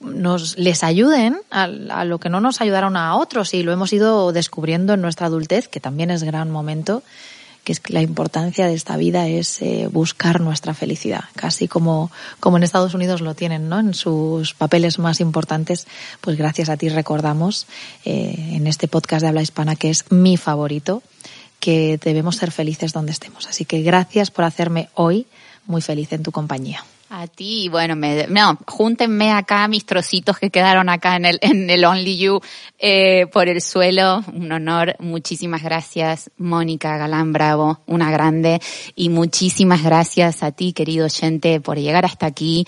[0.00, 3.94] nos les ayuden a, a, lo que no nos ayudaron a otros y lo hemos
[3.94, 7.02] ido descubriendo en nuestra adultez, que también es gran momento
[7.68, 12.10] que es que la importancia de esta vida es eh, buscar nuestra felicidad, casi como,
[12.40, 13.78] como en Estados Unidos lo tienen, ¿no?
[13.78, 15.86] En sus papeles más importantes,
[16.22, 17.66] pues gracias a ti recordamos
[18.06, 21.02] eh, en este podcast de habla hispana que es mi favorito,
[21.60, 23.46] que debemos ser felices donde estemos.
[23.46, 25.26] Así que gracias por hacerme hoy
[25.66, 26.82] muy feliz en tu compañía.
[27.10, 31.70] A ti, bueno, me, no, júntenme acá mis trocitos que quedaron acá en el, en
[31.70, 32.40] el Only You
[32.78, 34.22] eh, por el suelo.
[34.30, 34.94] Un honor.
[34.98, 38.60] Muchísimas gracias, Mónica Galán Bravo, una grande.
[38.94, 42.66] Y muchísimas gracias a ti, querido oyente, por llegar hasta aquí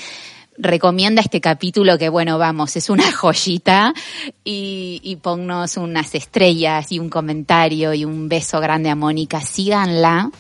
[0.63, 3.95] recomienda este capítulo que bueno, vamos, es una joyita
[4.45, 9.41] y, y ponnos unas estrellas y un comentario y un beso grande a Mónica.
[9.41, 10.31] Síganla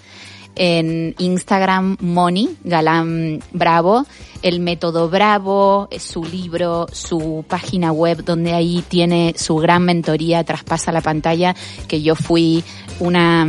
[0.57, 4.07] en Instagram Moni Galán Bravo,
[4.43, 10.93] el método Bravo, su libro, su página web donde ahí tiene su gran mentoría Traspasa
[10.93, 11.55] la pantalla,
[11.89, 12.65] que yo fui
[12.99, 13.47] una,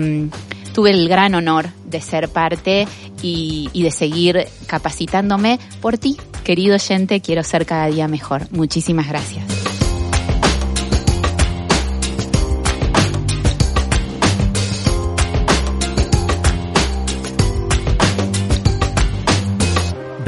[0.73, 2.87] tuve el gran honor de ser parte
[3.21, 8.47] y, y de seguir capacitándome por ti, querido oyente, quiero ser cada día mejor.
[8.51, 9.61] Muchísimas gracias.